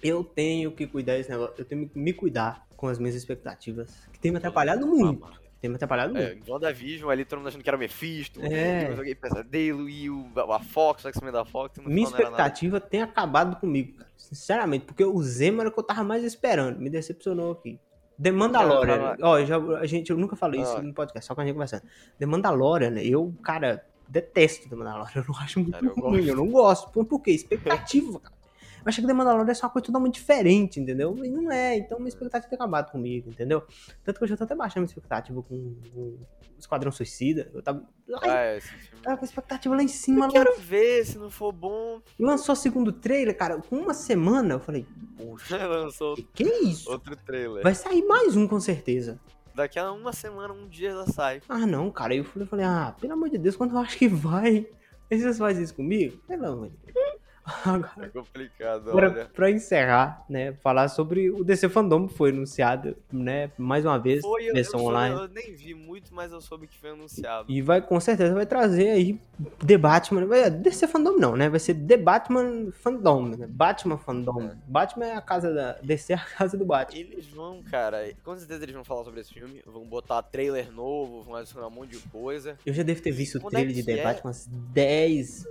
[0.00, 1.56] eu tenho que cuidar desse negócio.
[1.58, 4.06] Eu tenho que me cuidar com as minhas expectativas.
[4.12, 5.26] Que tem me atrapalhado muito.
[5.60, 6.48] Tem me atrapalhado é, muito.
[6.48, 8.90] É, WandaVision ali, todo mundo achando que era o Mephisto, é.
[8.90, 11.80] eu joguei Pesadelo e o, a Fox, o X-Men da Fox.
[11.84, 14.10] Minha expectativa tem acabado comigo, cara.
[14.16, 16.78] Sinceramente, porque o Zemo era o que eu tava mais esperando.
[16.78, 17.80] Me decepcionou aqui.
[18.22, 19.16] The Mandalorian.
[19.22, 20.62] Ó, já, a gente, eu nunca falei ah.
[20.62, 21.82] isso no podcast, só com a gente conversando.
[22.16, 25.10] The Mandalorian, eu, cara, detesto The Mandalorian.
[25.16, 26.28] Eu não acho muito eu ruim, gosto.
[26.28, 26.92] eu não gosto.
[26.92, 27.32] Por, por quê?
[27.32, 28.34] Expectativa, cara.
[28.84, 31.16] Eu achei que The Mandalorian é só uma coisa totalmente diferente, entendeu?
[31.24, 33.64] E não é, então minha expectativa tem acabado comigo, entendeu?
[34.04, 35.54] Tanto que eu já tô até baixando minha expectativa com,
[35.94, 36.18] o
[36.58, 37.50] Esquadrão Suicida.
[37.54, 37.82] Eu tava.
[38.22, 38.60] Ai, ah, é,
[39.02, 40.26] tava com a expectativa lá em cima.
[40.26, 42.02] Eu quero ver, se não for bom.
[42.20, 45.56] Lançou o segundo trailer, cara, com uma semana eu falei, poxa.
[45.66, 46.14] Lançou.
[46.34, 46.90] Que, é isso?
[46.90, 47.62] Outro trailer.
[47.62, 49.18] Vai sair mais um com certeza.
[49.54, 51.40] Daqui a uma semana, um dia já sai.
[51.48, 52.12] Ah, não, cara.
[52.12, 54.66] Aí eu falei, ah, pelo amor de Deus, quando eu acho que vai.
[55.10, 56.18] E vocês fazem isso comigo?
[56.26, 57.13] Pelo amor de Deus.
[57.44, 59.24] Agora, é complicado, pra, olha.
[59.26, 64.22] Pra encerrar, né, falar sobre o DC Fandom que foi anunciado, né, mais uma vez,
[64.22, 65.14] foi, versão eu, eu, online.
[65.14, 67.50] Eu nem vi muito, mas eu soube que foi anunciado.
[67.50, 69.20] E vai, com certeza, vai trazer aí
[69.66, 74.42] The Batman, vai, DC Fandom não, né, vai ser The Batman Fandom, né, Batman Fandom.
[74.42, 74.56] É.
[74.66, 76.98] Batman é a casa da, DC é a casa do Batman.
[76.98, 81.22] Eles vão, cara, com certeza eles vão falar sobre esse filme, vão botar trailer novo,
[81.22, 82.56] vão adicionar um monte de coisa.
[82.64, 84.02] Eu já devo ter visto o trailer é de The é?
[84.02, 85.46] Batman umas 10,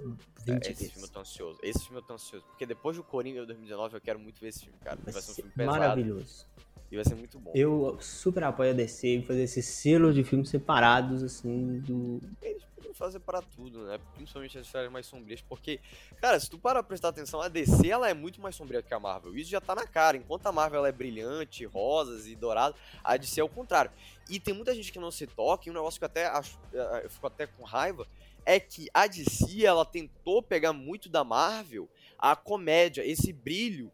[0.45, 1.59] 20 é, esse filme eu tô ansioso.
[1.63, 2.45] Esse filme eu tô ansioso.
[2.45, 4.97] Porque depois do Coringa 2019 eu quero muito ver esse filme, cara.
[5.03, 5.79] Vai, vai ser um filme pesado.
[5.79, 6.45] Maravilhoso.
[6.91, 7.51] E vai ser muito bom.
[7.55, 12.21] Eu super apoio a DC em fazer esses selos de filmes separados, assim, do.
[12.39, 13.99] Eles podem fazer para tudo, né?
[14.13, 15.41] Principalmente as histórias mais sombrias.
[15.41, 15.79] Porque,
[16.21, 18.93] cara, se tu parar pra prestar atenção, a DC ela é muito mais sombria que
[18.93, 19.35] a Marvel.
[19.35, 20.17] Isso já tá na cara.
[20.17, 23.89] Enquanto a Marvel é brilhante, rosas e dourada, a DC é o contrário.
[24.29, 26.59] E tem muita gente que não se toca, e um negócio que eu até acho.
[26.71, 28.07] Eu fico até com raiva
[28.45, 33.91] é que a DC ela tentou pegar muito da Marvel a comédia, esse brilho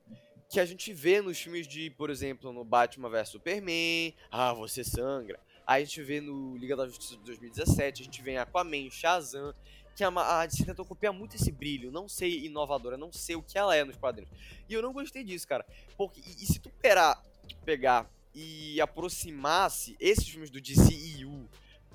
[0.50, 4.84] que a gente vê nos filmes de, por exemplo, no Batman vs Superman, ah, você
[4.84, 5.40] sangra.
[5.66, 8.90] Aí a gente vê no Liga da Justiça de 2017, a gente vê em Aquaman,
[8.90, 9.54] Shazam,
[9.96, 13.58] que a, DC tentou copiar muito esse brilho, não ser inovadora, não ser o que
[13.58, 14.32] ela é nos quadrinhos.
[14.68, 15.66] E eu não gostei disso, cara.
[15.96, 17.24] Porque, e, e se tu pegar,
[17.64, 21.39] pegar e aproximasse esses filmes do DCEU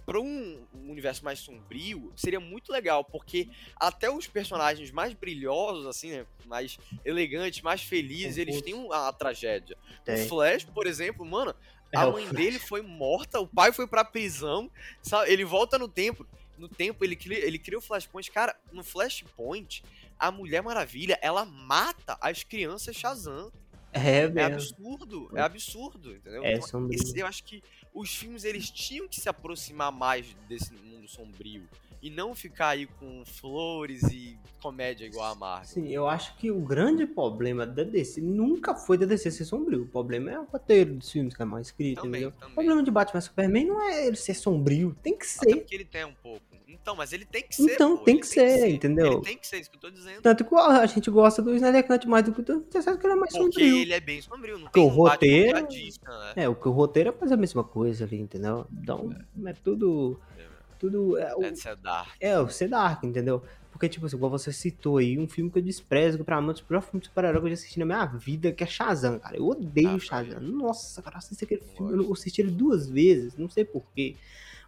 [0.04, 6.10] para um universo mais sombrio, seria muito legal, porque até os personagens mais brilhosos, assim,
[6.10, 9.76] né, mais elegantes, mais felizes, eles têm uma, tragédia.
[10.04, 10.24] Tem.
[10.24, 11.54] O Flash, por exemplo, mano,
[11.92, 15.32] é a mãe dele foi morta, o pai foi pra prisão, sabe?
[15.32, 16.26] Ele volta no tempo.
[16.58, 18.30] No tempo, ele cria, ele cria o Flashpoint.
[18.30, 19.82] Cara, no Flashpoint,
[20.18, 23.50] a Mulher Maravilha, ela mata as crianças Shazam.
[23.92, 26.44] É, é absurdo, é absurdo, entendeu?
[26.44, 27.00] É sombrio.
[27.00, 27.62] Esse, eu acho que
[27.94, 31.62] os filmes eles tinham que se aproximar mais desse mundo sombrio
[32.02, 35.66] e não ficar aí com flores e comédia igual a Marvel.
[35.66, 39.84] Sim, eu acho que o grande problema da DC nunca foi da DC ser sombrio.
[39.84, 42.30] O problema é o roteiro dos filmes que é mal escrito, também?
[42.30, 42.50] Também.
[42.50, 45.48] O problema de Batman Superman não é ele ser sombrio, tem que ser.
[45.48, 46.53] Até porque ele tem um pouco.
[46.74, 47.74] Então, mas ele tem que ser.
[47.74, 49.12] Então, pô, tem, que, ser, ser, entendeu?
[49.14, 50.20] Ele tem que ser, isso que eu tô dizendo.
[50.20, 53.06] Tanto que a gente gosta do Snyder Cut mais do que o você sabe que
[53.06, 53.82] ele é mais Porque sombrio.
[53.82, 55.62] Ele é bem sombrio, não Porque tem o um roteiro.
[55.62, 56.32] Né?
[56.36, 58.66] É, o que o roteiro é fazer a mesma coisa ali, entendeu?
[58.72, 59.14] Então,
[59.44, 60.20] é, é tudo.
[60.36, 60.44] É,
[60.78, 61.16] tudo.
[61.16, 62.08] É, o, é ser dark.
[62.20, 63.42] É, o ser dark, entendeu?
[63.70, 66.46] Porque, tipo assim, igual você citou aí, um filme que eu desprezo, que pra mim
[66.46, 68.62] é um dos piores filmes de super-herói que eu já assisti na minha vida, que
[68.62, 69.36] é Shazam, cara.
[69.36, 70.40] Eu odeio ah, Shazam.
[70.40, 74.14] Nossa, cara, eu assisti aquele filme, eu assisti ele duas vezes, não sei porquê.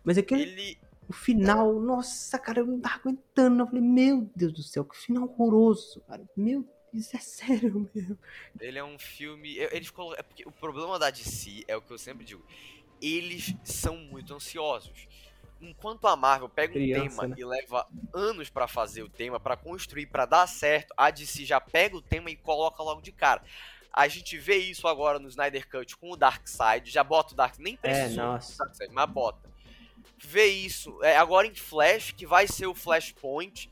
[0.02, 0.42] Mas aquele.
[0.42, 0.78] Ele
[1.08, 3.62] o final, nossa, cara, eu não tava aguentando.
[3.62, 6.24] Eu falei, meu Deus do céu, que final horroroso, cara.
[6.36, 8.18] Meu Deus, é sério mesmo.
[8.60, 9.56] Ele é um filme.
[9.56, 10.18] Eles colocam.
[10.18, 12.44] É porque o problema da DC é o que eu sempre digo.
[13.00, 15.06] Eles são muito ansiosos.
[15.60, 17.36] Enquanto a Marvel pega Criança, um tema né?
[17.38, 21.60] e leva anos para fazer o tema, para construir, para dar certo, a DC já
[21.60, 23.42] pega o tema e coloca logo de cara.
[23.90, 27.36] A gente vê isso agora no Snyder Cut com o Dark Side, já bota o
[27.36, 28.70] Dark, nem precisa, é, nossa.
[28.92, 29.55] mas bota
[30.18, 33.70] ver isso é, agora em Flash, que vai ser o Flashpoint.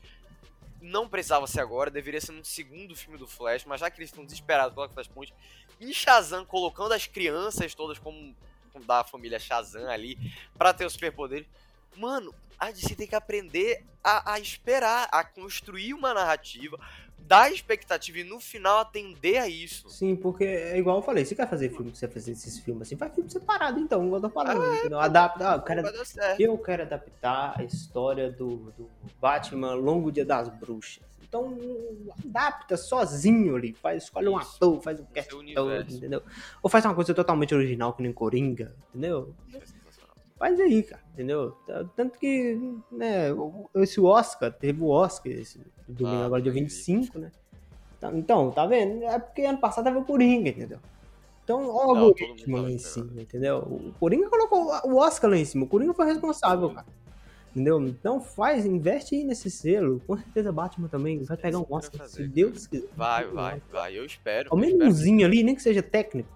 [0.81, 4.09] Não precisava ser agora, deveria ser no segundo filme do Flash, mas já que eles
[4.09, 5.33] estão desesperados pelo Flashpoint.
[5.79, 8.35] E Shazam colocando as crianças todas como,
[8.71, 10.17] como da família Shazam ali,
[10.57, 11.47] para ter os superpoderes.
[11.95, 16.79] mano, a DC tem que aprender a, a esperar, a construir uma narrativa,
[17.27, 19.89] dar expectativa e no final atender a isso.
[19.89, 22.95] Sim, porque é igual eu falei, você quer fazer filme, você fazer esses filmes assim,
[22.95, 24.99] faz filme separado então, igual eu tô falando, ah, entendeu?
[24.99, 25.81] Adapta, ah, eu, quero,
[26.39, 31.03] eu quero adaptar a história do, do Batman Longo Dia das Bruxas.
[31.27, 31.57] Então,
[32.23, 36.23] adapta sozinho ali, faz, escolhe um ator, faz um cast entendeu?
[36.61, 39.33] Ou faz uma coisa totalmente original, que nem Coringa, entendeu?
[40.37, 41.55] Faz aí, cara, entendeu?
[41.95, 42.59] Tanto que,
[42.91, 43.27] né,
[43.75, 47.31] esse Oscar, teve o Oscar esse domingo ah, agora, dia 25, né?
[47.97, 49.03] Então, então, tá vendo?
[49.03, 50.79] É porque ano passado tava o Coringa, entendeu?
[51.43, 53.59] Então, ó o algoritmo lá em cima, entendeu?
[53.59, 56.87] O Coringa colocou o Oscar lá em cima, o Coringa foi responsável, cara.
[57.51, 57.81] Entendeu?
[57.87, 60.01] Então faz, investe aí nesse selo.
[60.05, 62.89] Com certeza Batman também vai pegar um Oscar, se Deus quiser.
[62.97, 64.49] Vai, vai, vai, eu espero.
[64.51, 66.27] Ao menos umzinho ali, nem que seja técnico.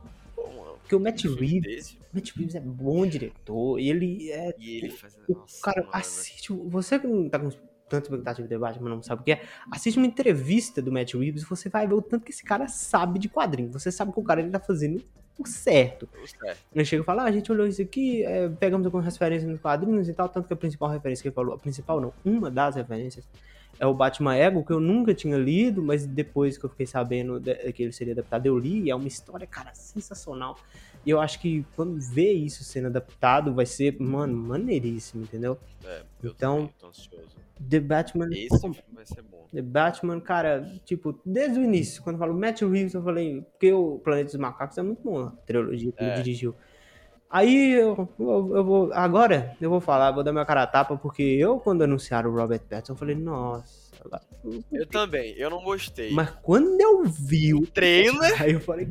[0.80, 4.53] Porque o Matt Reeves, Matt Reeves é bom diretor, ele é.
[4.57, 5.18] E ele faz.
[5.28, 5.91] O Nossa, cara, mano.
[5.93, 6.51] assiste.
[6.53, 7.49] Você que não tá com
[7.89, 9.41] tanta expectativa de debate, mas não sabe o que é,
[9.72, 12.68] assiste uma entrevista do Matt Reeves e você vai ver o tanto que esse cara
[12.68, 13.72] sabe de quadrinho.
[13.72, 15.03] Você sabe que o cara ele tá fazendo
[15.38, 16.07] o certo.
[16.22, 16.60] O certo.
[16.74, 19.60] Ele chega e fala, ah, a gente olhou isso aqui, é, pegamos algumas referências nos
[19.60, 22.51] quadrinhos e tal, tanto que a principal referência que ele falou, a principal não, uma
[22.51, 23.26] das referências
[23.80, 27.41] é o Batman Ego, que eu nunca tinha lido, mas depois que eu fiquei sabendo
[27.74, 30.57] que ele seria adaptado, eu li, e é uma história, cara, sensacional.
[31.06, 35.58] E eu acho que quando vê isso sendo adaptado, vai ser, mano, maneiríssimo, entendeu?
[35.84, 37.38] É, eu então, tô ansioso.
[37.70, 38.30] The Batman.
[38.32, 39.45] Esse vai ser bom.
[39.52, 43.74] The Batman, cara, tipo, desde o início, quando eu falo Matt Reeves, eu falei, porque
[43.74, 46.08] o Planeta dos Macacos é muito bom, a trilogia que é.
[46.08, 46.56] ele dirigiu.
[47.30, 48.93] Aí eu, eu, eu, vou.
[48.93, 52.36] Agora eu vou falar, vou dar minha cara a tapa, porque eu, quando anunciaram o
[52.36, 53.89] Robert Pattinson, eu falei, nossa.
[54.72, 56.12] Eu também, eu não gostei.
[56.12, 58.41] Mas quando eu vi o trailer.
[58.41, 58.89] Aí eu falei.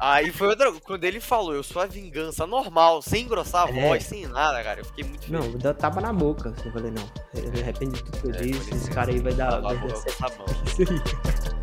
[0.00, 0.72] Aí foi outra.
[0.72, 3.88] Quando ele falou, eu sou a vingança normal, sem engrossar a é.
[3.88, 4.80] voz, sem nada, cara.
[4.80, 5.44] Eu fiquei muito feliz.
[5.44, 6.54] Não, dá tapa na boca.
[6.64, 7.50] Eu falei, não.
[7.50, 9.60] De repente de tudo que eu é, disse, esse cara aí vai dar.
[9.60, 10.46] Vai dar tá bom.